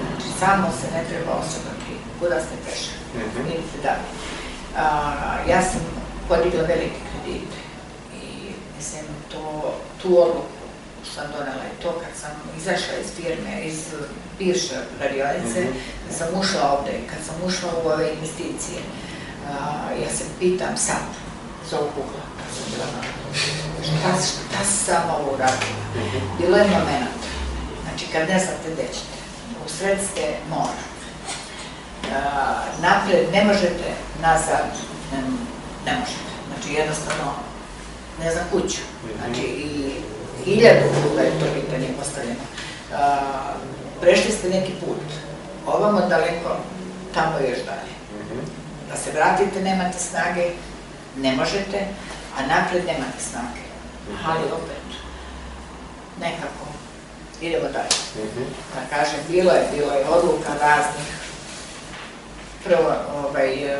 [0.00, 2.94] Znači, samo se ne treba osvrnuti kuda ste prešli.
[3.14, 3.48] Mhm.
[3.48, 4.08] Idite dalje.
[5.48, 5.80] Ja sam
[6.28, 7.56] podigla velike kredite
[8.22, 8.26] i
[8.76, 9.02] mislim
[9.32, 10.48] to, tu odluku
[11.14, 13.78] sam donela i to kad sam izašla iz firme, iz
[14.38, 15.78] bivše radionice, Mhm.
[16.08, 18.80] kad sam ušla ovde, kad sam ušla u ove investicije,
[20.02, 21.04] ja se pitam sad,
[21.70, 22.86] za kad sam bila
[23.82, 25.74] šta, šta sam ovo uradila?
[26.40, 27.10] Bilo je moment,
[27.84, 29.14] znači kad ne znate gde ćete,
[29.66, 30.82] u sred ste mora,
[32.80, 33.88] napred ne možete,
[34.22, 34.64] nazad
[35.86, 36.34] ne, možete.
[36.48, 37.32] Znači jednostavno,
[38.20, 38.80] ne znam kuću.
[39.18, 39.92] Znači i
[40.44, 42.40] hiljadu puta je to pitanje postavljeno.
[42.94, 43.18] A,
[44.00, 45.02] prešli ste neki put,
[45.66, 46.56] ovamo daleko,
[47.14, 47.94] tamo još dalje.
[48.20, 48.40] Mhm.
[48.90, 50.50] Da se vratite, nemate snage,
[51.16, 51.86] ne možete,
[52.38, 53.64] a napred nemate snage.
[54.26, 54.84] Ali opet,
[56.20, 56.66] nekako,
[57.40, 58.24] idemo dalje.
[58.24, 58.42] Mhm.
[58.74, 61.23] Da kažem, bilo je, bilo je odluka raznih.
[62.64, 63.78] Prvo, ovaj, eh,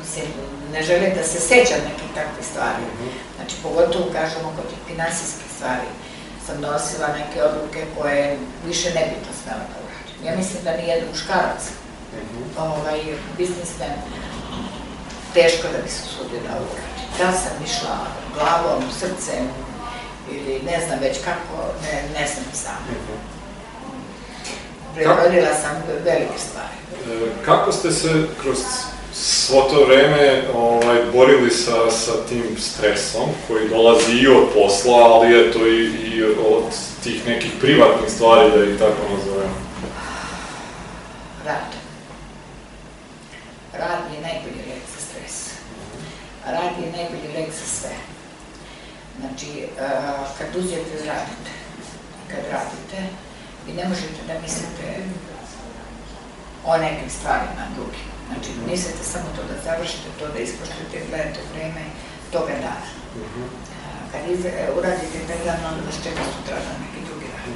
[0.00, 0.26] mislim,
[0.72, 2.84] ne želim da se sećam nekih takvih stvari.
[3.36, 5.88] Znači, pogotovo, kažemo, kod tih finansijskih stvari
[6.46, 8.36] sam nosila neke odluke koje
[8.66, 10.26] više ne bi to smela da uradim.
[10.26, 11.62] Ja mislim da ni jedan muškarac,
[12.12, 12.42] Mhm.
[12.58, 13.00] ovaj,
[13.38, 13.92] biznismen,
[15.34, 16.82] teško da bi se usudio da uradi.
[17.18, 17.96] Da sam išla
[18.34, 19.44] glavom, srcem,
[20.30, 22.86] ili ne znam već kako, ne, ne znam sama.
[22.90, 23.31] Mhm.
[24.94, 26.76] Prerodila sam velike stvari.
[27.24, 28.08] E, Kako ste se
[28.42, 28.58] kroz
[29.14, 35.48] svo to vreme ovaj, borili sa, sa tim stresom koji dolazi i od posla, ali
[35.48, 36.64] eto i, i od
[37.04, 39.54] tih nekih privatnih stvari, da ih tako nazovemo?
[41.46, 41.70] Rad.
[43.72, 45.50] Rad je najbolji lek za stres.
[46.46, 47.96] Rad je najbolji lek za sve.
[49.20, 51.50] Znači, uh, kad uzete radite,
[52.28, 53.08] kad radite,
[53.66, 54.86] vi ne možete da mislite
[56.64, 58.08] o nekim stvarima drugim.
[58.28, 61.84] Znači, mislite samo to da završite, to da ispoštujete, gledate vreme
[62.32, 62.88] toga dana.
[63.24, 63.42] Mhm.
[64.12, 67.46] Kad iz, e, uradite taj dan, onda vas čeka sutra na neki drugi rad.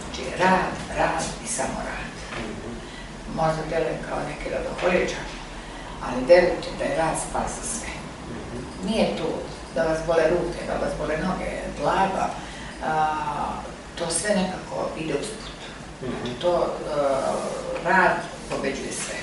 [0.00, 2.08] Znači, rad, rad i samo rad.
[3.40, 5.26] Možda deluje kao neki radoholičan,
[6.04, 7.92] ali verujte da je rad spasa sve.
[8.88, 9.28] Nije tu
[9.74, 12.26] da vas bole ruke, da vas bole noge, glava,
[13.98, 15.52] to sve nekako ide usput.
[16.00, 17.32] Znači, to a,
[17.84, 18.12] rad
[18.50, 19.14] pobeđuje sve.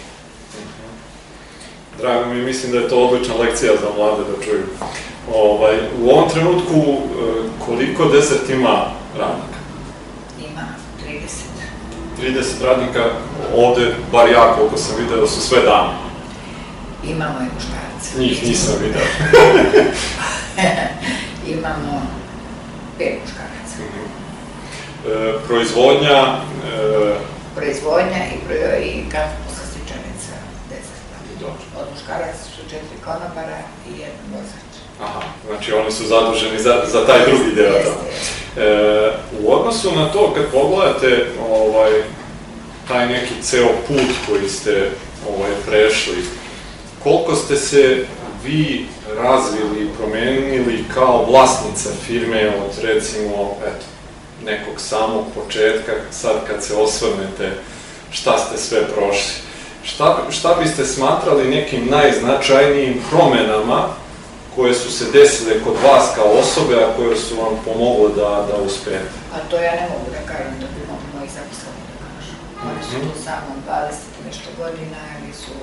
[1.97, 4.63] Drago mi mislim da je to odlična lekcija za mlade da čuju.
[5.33, 6.95] Ovaj, u ovom trenutku e,
[7.65, 8.85] koliko desert ima
[9.17, 9.59] radnika?
[10.51, 10.67] Ima
[12.21, 12.39] 30.
[12.39, 13.03] 30 radnika,
[13.55, 15.93] ovde, bar ja koliko sam video, su sve dame.
[17.03, 18.19] Imamo i muškarce.
[18.19, 19.01] Njih nisam video.
[21.57, 22.01] Imamo
[22.97, 23.34] pet
[25.47, 26.35] proizvodnja,
[26.67, 27.15] e,
[27.55, 28.37] Proizvodnja i,
[28.85, 29.03] i
[30.69, 31.17] dezerta.
[31.39, 31.53] Dobro.
[31.79, 34.71] Od muškaraca su četiri konobara i jedan vozač.
[35.01, 37.73] aha, znači oni su zaduženi za, za taj drugi deo.
[37.75, 37.91] Jeste,
[38.55, 38.61] Da.
[38.61, 41.91] E, u odnosu na to, kad pogledate ovaj,
[42.87, 44.91] taj neki ceo put koji ste
[45.29, 46.23] ovaj, prešli,
[47.03, 48.05] koliko ste se
[48.43, 48.85] vi
[49.17, 53.85] razvili i promenili kao vlasnica firme od recimo, eto,
[54.45, 57.51] nekog samog početka, sad kad se osvrnete
[58.11, 59.33] šta ste sve prošli.
[59.83, 63.87] Šta, šta biste smatrali nekim najznačajnijim promenama
[64.55, 68.55] koje su se desile kod vas kao osobe, a koje su vam pomogle da, da
[68.65, 68.99] uspete?
[69.35, 72.33] A to ja ne mogu da kažem da bi mogu moji zaposleni da kažu.
[72.67, 75.55] Oni su tu samo 20 i nešto godina ili su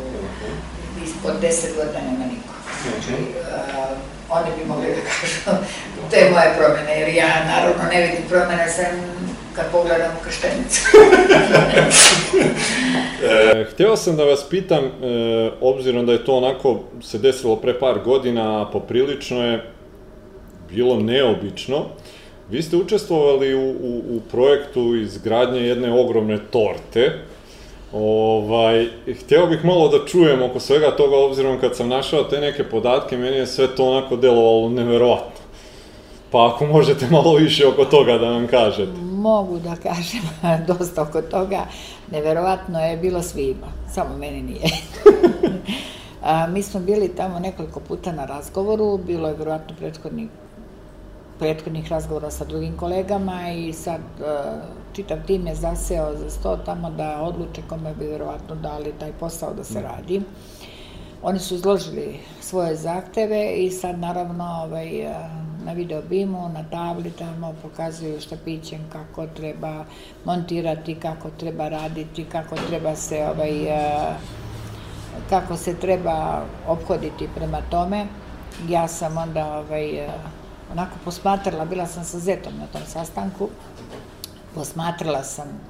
[1.07, 2.55] ispod 10 godina nema niko.
[2.83, 5.65] Znači, uh, oni bi mogli da kažu
[6.11, 9.13] te moje promene, jer ja naravno ne vidim promene sem
[9.57, 10.81] kad pogledam u krštenicu.
[13.25, 14.91] E, hteo sam da vas pitam, e,
[15.61, 19.65] obzirom da je to onako se desilo pre par godina, a poprilično je
[20.71, 21.85] bilo neobično,
[22.51, 27.19] vi ste učestvovali u, u, u projektu izgradnje jedne ogromne torte.
[27.93, 28.89] Ovaj,
[29.21, 33.17] hteo bih malo da čujem oko svega toga, obzirom kad sam našao te neke podatke,
[33.17, 35.43] meni je sve to onako delovalo neverovatno.
[36.31, 38.93] Pa ako možete malo više oko toga da nam kažete.
[39.03, 40.21] Mogu da kažem
[40.69, 41.67] dosta oko toga.
[42.11, 44.71] Neverovatno je bilo svima, samo meni nije.
[46.23, 50.29] A, mi smo bili tamo nekoliko puta na razgovoru, bilo je vjerojatno prethodnih
[51.39, 54.27] prethodnih razgovora sa drugim kolegama i sad uh,
[54.93, 59.55] čitav tim je zaseo za sto tamo da odluče kome bi vjerovatno dali taj posao
[59.55, 59.83] da se mm.
[59.83, 60.23] radi.
[61.23, 64.91] Oni su izložili svoje zahteve i sad naravno ovaj,
[65.65, 69.85] na video bimu, na tabli tamo pokazuju štapićem kako treba
[70.25, 73.53] montirati, kako treba raditi, kako treba se ovaj,
[75.31, 78.07] kako se treba obhoditi prema tome.
[78.69, 80.09] Ja sam onda ovaj,
[80.73, 83.49] onako posmatrala, bila sam sa Zetom na tom sastanku,
[84.55, 85.61] posmatrala sam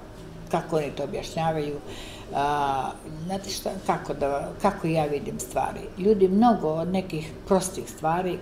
[0.50, 1.76] kako oni to objašnjavaju,
[2.34, 2.90] a,
[3.24, 5.80] znate šta, kako, da, kako ja vidim stvari.
[5.98, 8.38] Ljudi mnogo od nekih prostih stvari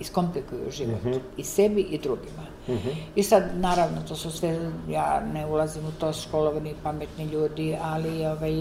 [0.00, 1.04] iskomplikuju život.
[1.04, 1.20] Mm -hmm.
[1.36, 2.42] I sebi i drugima.
[2.68, 2.94] Mm -hmm.
[3.14, 8.26] I sad, naravno, to su sve, ja ne ulazim u to školovani, pametni ljudi, ali
[8.26, 8.52] ovaj,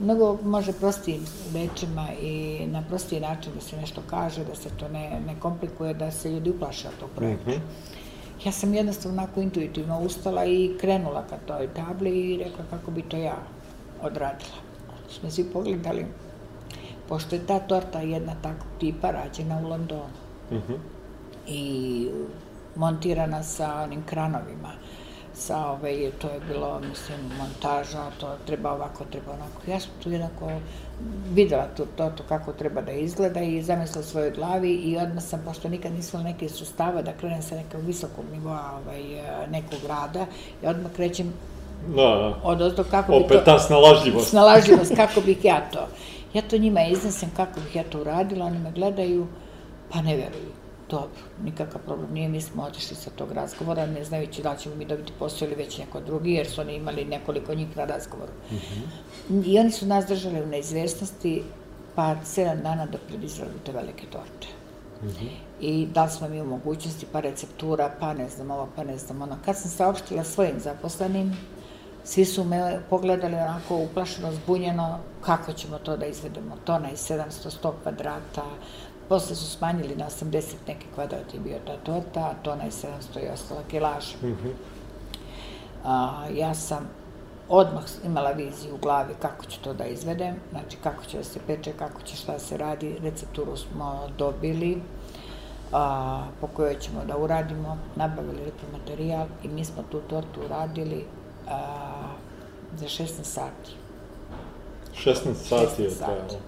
[0.00, 4.88] mnogo može prostijim rečima i na prostiji način da se nešto kaže, da se to
[4.88, 7.50] ne, ne komplikuje, da se ljudi uplaše od tog projekta.
[7.50, 7.60] Mm -hmm.
[8.44, 13.02] Ja sam jednostavno onako intuitivno ustala i krenula ka toj tabli i rekla kako bi
[13.02, 13.36] to ja
[14.02, 14.58] odradila.
[15.10, 16.06] Smo svi pogledali,
[17.08, 20.18] pošto je ta torta jedna takvog tipa rađena u Londonu.
[20.50, 20.76] Mm -hmm.
[21.46, 22.08] I
[22.76, 24.72] montirana sa onim kranovima
[25.38, 29.70] sa ovaj, to je bilo, mislim, montaža, to treba ovako, treba onako.
[29.70, 30.50] Ja sam tu jednako
[31.32, 35.42] videla tu, to, to kako treba da izgleda i zamislila svojoj glavi i odmah sam,
[35.44, 39.02] pošto nikad nisam neke sustava, da krenem sa nekog visokog nivoa ovaj,
[39.50, 40.26] nekog rada
[40.62, 41.32] i odmah krećem
[41.88, 42.40] da, da.
[42.42, 43.34] od ozdo kako Opet bi to...
[43.34, 44.30] Opet ta snalažljivost.
[44.30, 45.88] Snalažljivost, kako bih ja to.
[46.34, 49.26] Ja to njima iznesem kako bih ja to uradila, oni me gledaju,
[49.92, 50.58] pa ne veruju
[50.90, 54.84] dobro, nikakav problem nije, mi smo otišli sa tog razgovora, ne znajući da ćemo mi
[54.84, 58.32] dobiti posao ili već neko drugi, jer su oni imali nekoliko njih na razgovoru.
[58.50, 59.42] Mm -hmm.
[59.46, 61.42] I oni su nas držali u neizvestnosti,
[61.94, 64.48] pa sedam dana do pred izradu te velike torte.
[65.02, 65.28] Mm -hmm.
[65.60, 69.22] I da smo mi u mogućnosti, pa receptura, pa ne znam ovo, pa ne znam
[69.22, 69.38] ono.
[69.44, 71.36] Kad sam saopštila svojim zaposlenim,
[72.04, 76.56] svi su me pogledali onako uplašeno, zbunjeno, kako ćemo to da izvedemo.
[76.64, 78.44] Tona i 700-100 kvadrata,
[79.08, 83.26] Posle su smanjili na 80 neki kvadrat je bio ta torta, a tona je 700
[83.26, 84.16] i ostala kilaža.
[84.22, 84.52] Mm -hmm.
[85.84, 86.88] a, ja sam
[87.48, 91.40] odmah imala viziju u glavi kako ću to da izvedem, znači kako će da se
[91.46, 94.82] peče, kako će šta se radi, recepturu smo dobili,
[95.72, 101.04] a, po kojoj ćemo da uradimo, nabavili materijal i mi smo tu tortu uradili
[101.48, 101.58] a,
[102.76, 103.70] za 16 sati.
[104.94, 106.38] 16 sati 16 je to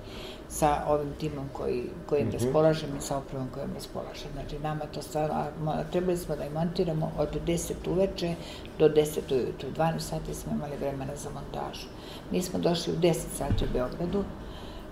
[0.51, 2.44] sa ovim timom koji, kojim mm -hmm.
[2.44, 4.32] raspolažem i sa opremom kojim raspolažem.
[4.32, 5.46] Znači, nama to stvarno,
[5.92, 8.34] trebali smo da je montiramo od 10 uveče
[8.78, 9.68] do 10 ujutru.
[9.76, 11.86] 12 sati smo imali vremena za montažu.
[12.30, 14.24] Mi smo došli u 10 sati u Beogradu,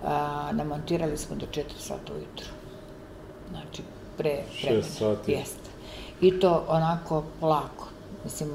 [0.04, 2.48] a, namontirali smo do 4 sata ujutru.
[3.50, 3.82] Znači,
[4.16, 5.32] pre, pre 6 sati.
[5.32, 5.70] Jeste.
[6.20, 7.88] I to onako polako.
[8.24, 8.50] Mislim,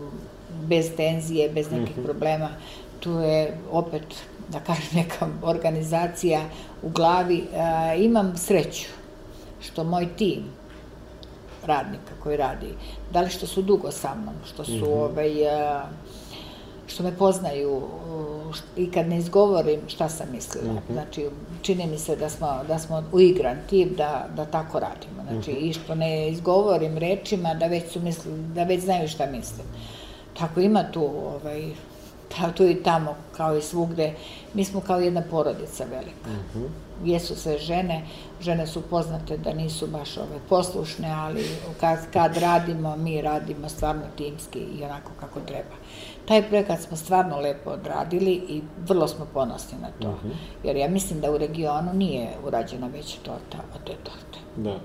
[0.66, 2.06] bez tenzije, bez nekih mm -hmm.
[2.06, 2.50] problema.
[3.00, 4.04] Tu je opet
[4.50, 6.42] da kažem, neka organizacija
[6.84, 7.44] u glavi.
[7.54, 8.88] E, imam sreću
[9.62, 10.44] što moj tim
[11.66, 12.68] radnika koji radi,
[13.12, 15.04] da li što su dugo sa mnom, što su mm -hmm.
[15.04, 15.82] ovaj, e,
[16.88, 17.82] što me poznaju
[18.78, 20.74] i kad ne izgovorim šta sam mislila.
[20.74, 20.94] Mm -hmm.
[20.94, 21.30] Znači,
[21.62, 25.24] čini mi se da smo, da smo uigran tim da, da tako radimo.
[25.32, 25.70] Znači, mm -hmm.
[25.70, 29.68] i što ne izgovorim rečima da već su misli, da već znaju šta mislim.
[30.40, 31.72] Tako ima tu ovaj,
[32.36, 34.14] ta, tu i tamo, kao i svugde,
[34.54, 36.30] mi smo kao jedna porodica velika.
[36.30, 36.68] Mm -hmm.
[37.04, 38.06] Jesu sve žene,
[38.42, 41.46] žene su poznate da nisu baš ove poslušne, ali
[41.80, 45.76] kad, kad radimo, mi radimo stvarno timski i onako kako treba.
[46.26, 50.12] Taj projekat smo stvarno lepo odradili i vrlo smo ponosni na to.
[50.12, 50.34] Mm -hmm.
[50.64, 54.40] Jer ja mislim da u regionu nije urađena veća torta od te torte.
[54.58, 54.76] Da.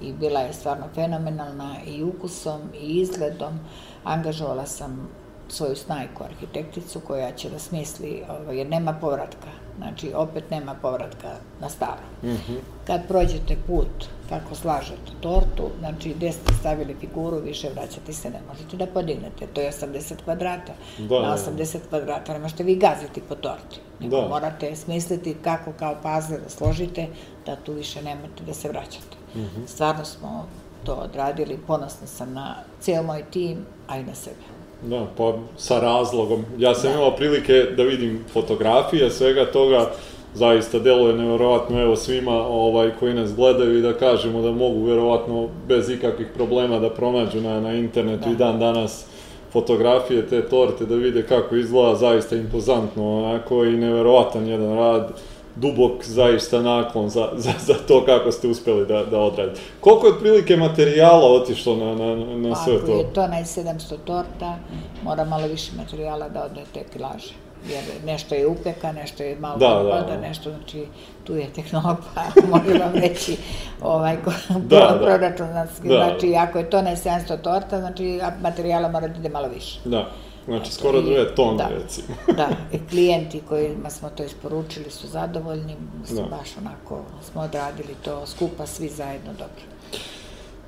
[0.00, 3.58] I bila je stvarno fenomenalna i ukusom i izgledom.
[4.04, 5.08] Angažovala sam
[5.52, 9.48] svoju snajku arhitekticu koja će da smisli, ovaj, jer nema povratka.
[9.78, 11.28] Znači, opet nema povratka
[11.60, 12.02] na staro.
[12.22, 12.58] Mm -hmm.
[12.86, 18.40] Kad prođete put kako slažete tortu, znači gde ste stavili figuru, više vraćati se ne
[18.48, 19.46] možete da podignete.
[19.46, 20.72] To je 80 kvadrata.
[20.98, 21.88] Da, na 80 da.
[21.88, 23.80] kvadrata ne možete vi gaziti po torti.
[24.00, 24.28] Nego da.
[24.28, 27.06] morate smisliti kako kao pazle da složite,
[27.46, 29.16] da tu više nemate da se vraćate.
[29.34, 29.66] Mm -hmm.
[29.66, 30.46] Stvarno smo
[30.84, 34.59] to odradili, ponosna sam na ceo moj tim, a i na sebe.
[34.82, 36.44] Da, pa sa razlogom.
[36.58, 36.96] Ja sam da.
[36.96, 39.90] imao prilike da vidim fotografije svega toga,
[40.34, 45.48] zaista deluje nevjerovatno evo svima ovaj koji nas gledaju i da kažemo da mogu verovatno
[45.68, 48.30] bez ikakvih problema da pronađu na, na internetu da.
[48.30, 49.04] i dan danas
[49.52, 55.12] fotografije te torte da vide kako izgleda zaista impozantno onako i neverovatan jedan rad
[55.56, 59.60] dubok zaista naklon za, za, za to kako ste uspeli da, da odradite.
[59.80, 62.16] Koliko je otprilike materijala otišlo na, na,
[62.48, 62.92] na sve Ako to?
[62.92, 64.58] je to naj 700 torta,
[65.02, 67.34] mora malo više materijala da ode te kilaže.
[67.68, 70.20] Jer nešto je upeka, nešto je malo Da, da, da, da, da.
[70.28, 70.86] nešto, znači,
[71.24, 72.22] tu je tehnolog, pa
[72.52, 73.36] mogu vam reći,
[73.82, 75.18] ovaj, ko, Da, da.
[75.18, 75.46] Da.
[75.82, 79.80] znači, ako je to naj 700 torta, znači, materijala mora da ide malo više.
[79.84, 80.10] Da,
[80.44, 81.68] znači skoro dve tone da.
[81.68, 82.08] recimo.
[82.36, 86.36] Da, i klijenti kojima smo to isporučili su zadovoljni, mislim, Da.
[86.36, 89.62] baš onako smo odradili to skupa svi zajedno dobro.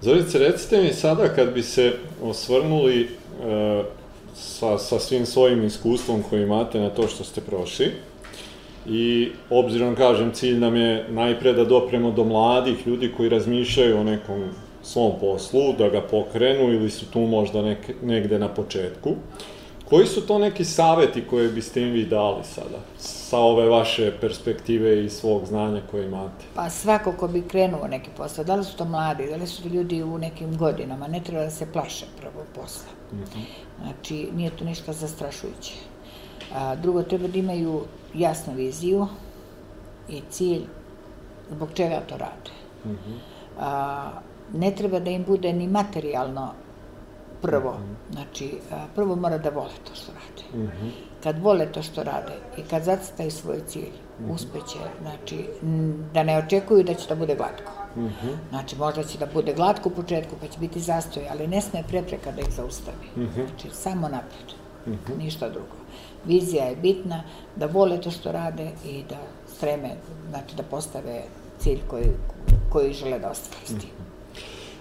[0.00, 1.92] Zorice, recite mi sada kad bi se
[2.22, 3.82] osvrnuli e,
[4.34, 7.92] sa, sa svim svojim iskustvom koji imate na to što ste prošli,
[8.86, 14.04] i obzirom, kažem, cilj nam je najpre da dopremo do mladih ljudi koji razmišljaju o
[14.04, 14.44] nekom
[14.82, 19.14] svom poslu, da ga pokrenu ili su tu možda nek, negde na početku.
[19.92, 25.04] Koji su to neki saveti koje biste im vi dali sada, sa ove vaše perspektive
[25.04, 26.44] i svog znanja koje imate?
[26.54, 29.62] Pa svako ko bi krenuo neki posao, da li su to mladi, da li su
[29.62, 32.88] to ljudi u nekim godinama, ne treba da se plaše prvo posla.
[33.82, 35.74] Znači, nije to ništa zastrašujuće.
[36.54, 37.84] A, drugo, treba da imaju
[38.14, 39.06] jasnu viziju
[40.08, 40.62] i cilj
[41.50, 42.50] zbog čega to rade.
[43.60, 44.10] A,
[44.54, 46.52] ne treba da im bude ni materijalno
[47.42, 47.76] prvo.
[48.12, 50.68] Znači, a, prvo mora da vole to što rade.
[51.22, 53.92] Kad vole to što rade i kad zacitaju svoj cilj,
[54.30, 55.46] uspeće, znači,
[56.14, 57.72] da ne očekuju da će to bude glatko.
[58.50, 61.82] Znači, možda će da bude glatko u početku, pa će biti zastoj, ali ne sme
[61.88, 63.06] prepreka da ih zaustavi.
[63.34, 64.48] Znači, samo napred,
[65.18, 65.76] ništa drugo.
[66.24, 67.22] Vizija je bitna,
[67.56, 69.16] da vole to što rade i da
[69.56, 69.90] streme,
[70.30, 71.22] znači da postave
[71.58, 72.06] cilj koji,
[72.70, 73.90] koji žele da ostvare s tim.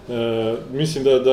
[0.08, 1.32] E, mislim da, da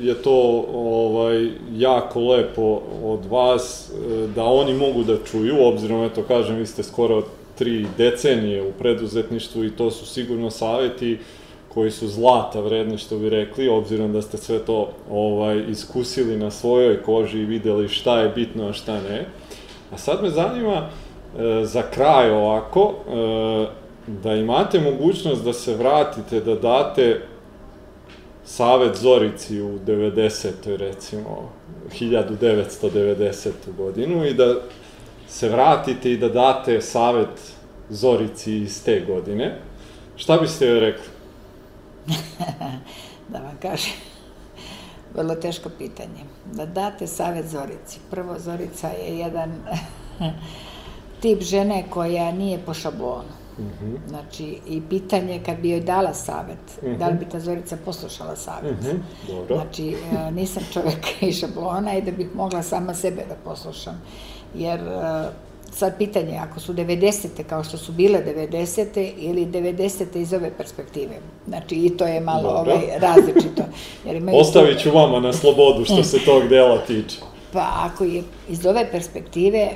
[0.00, 6.22] je to ovaj, jako lepo od vas, e, da oni mogu da čuju, obzirom, eto,
[6.22, 7.22] kažem, vi ste skoro
[7.58, 11.18] tri decenije u preduzetništvu i to su sigurno saveti
[11.74, 16.50] koji su zlata vredni, što bi rekli, obzirom da ste sve to ovaj, iskusili na
[16.50, 19.26] svojoj koži i videli šta je bitno, a šta ne.
[19.92, 20.88] A sad me zanima,
[21.38, 23.66] e, za kraj ovako, e,
[24.06, 27.20] da imate mogućnost da se vratite, da date
[28.50, 30.76] Savet Zorici u 90.
[30.76, 31.50] recimo
[32.00, 33.50] 1990.
[33.76, 34.54] godinu i da
[35.28, 37.52] se vratite i da date savet
[37.88, 39.58] Zorici iz te godine,
[40.16, 41.06] šta biste joj rekli?
[43.32, 43.92] da vam kažem.
[45.14, 46.24] Vrlo teško pitanje.
[46.52, 47.98] Da date savjet Zorici.
[48.10, 49.52] Prvo, Zorica je jedan
[51.22, 53.39] tip žene koja nije po šablonu.
[54.08, 58.80] Znači, i pitanje kad bi joj dala savet, da li bi ta Zorica poslušala savet.
[58.80, 58.96] Mhm,
[59.28, 59.56] dobro.
[59.56, 64.02] Znači, e, nisam čovek iz šablona i da bih mogla sama sebe da poslušam.
[64.54, 65.30] Jer e,
[65.72, 67.28] sad pitanje, ako su 90.
[67.48, 69.12] kao što su bile 90.
[69.18, 70.16] ili 90.
[70.16, 71.14] iz ove perspektive.
[71.48, 72.72] Znači, i to je malo Dobro.
[72.72, 73.62] ovaj, različito.
[74.04, 77.16] Jer imaju Ostavit ću vama na slobodu što se tog dela tiče.
[77.52, 79.68] Pa ako je iz ove perspektive,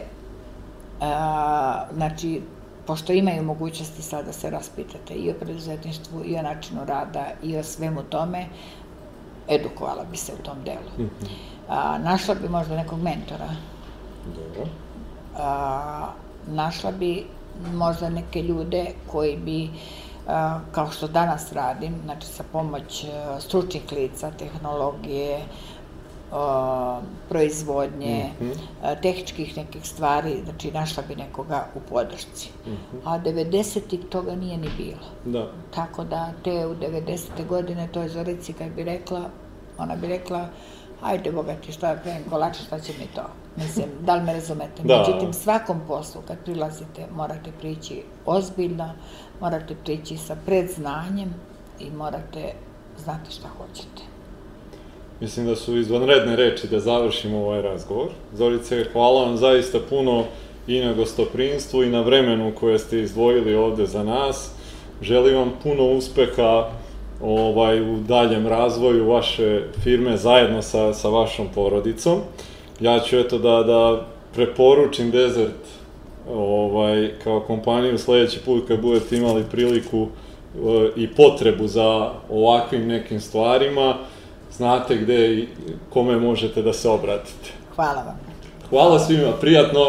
[1.01, 2.41] a, znači,
[2.87, 7.57] pošto imaju mogućnosti sad da se raspitate i o preduzetništvu, i o načinu rada, i
[7.57, 8.47] o svemu tome,
[9.49, 11.09] edukovala bi se u tom delu.
[11.69, 13.49] A, našla bi možda nekog mentora,
[14.27, 14.71] Dobro.
[15.37, 16.07] a,
[16.47, 17.27] našla bi
[17.75, 19.71] možda neke ljude koji bi,
[20.29, 23.05] a, kao što danas radim, znači sa pomoć
[23.41, 25.41] stručnih lica, tehnologije,
[27.29, 28.31] proizvodnje,
[28.83, 32.51] a, tehničkih nekih stvari, znači našla bi nekoga u podršci.
[33.05, 35.07] A 90-ih toga nije ni bilo.
[35.25, 35.53] Da.
[35.75, 37.47] Tako da te u 90.
[37.49, 39.31] godine toj Zorici kad bi rekla,
[39.79, 40.49] ona bi rekla,
[41.03, 43.23] ajde boga ti šta ja pravim kolače, šta će mi to?
[43.57, 44.83] Mislim, da li me razumete?
[44.83, 44.99] Da.
[44.99, 48.91] Međutim, svakom poslu kad prilazite morate prići ozbiljno,
[49.41, 51.35] morate prići sa predznanjem
[51.81, 52.53] i morate
[53.05, 54.14] znati šta hoćete.
[55.25, 58.09] Mislim da su izvanredne reči da završimo ovaj razgovor.
[58.35, 60.25] Zorice, hvala vam zaista puno
[60.67, 64.51] i na gostoprinstvu i na vremenu koje ste izdvojili ovde za nas.
[65.03, 66.69] Želim vam puno uspeha
[67.23, 72.21] ovaj, u daljem razvoju vaše firme zajedno sa, sa vašom porodicom.
[72.81, 75.65] Ja ću eto da, da preporučim Desert
[76.35, 83.21] ovaj, kao kompaniju sledeći put kad budete imali priliku e, i potrebu za ovakvim nekim
[83.21, 83.97] stvarima,
[84.57, 85.49] znate gde i
[85.91, 87.51] kome možete da se obratite.
[87.75, 88.21] Hvala vam.
[88.71, 89.81] Hvala svima, prijatno!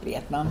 [0.00, 0.46] Prijetno.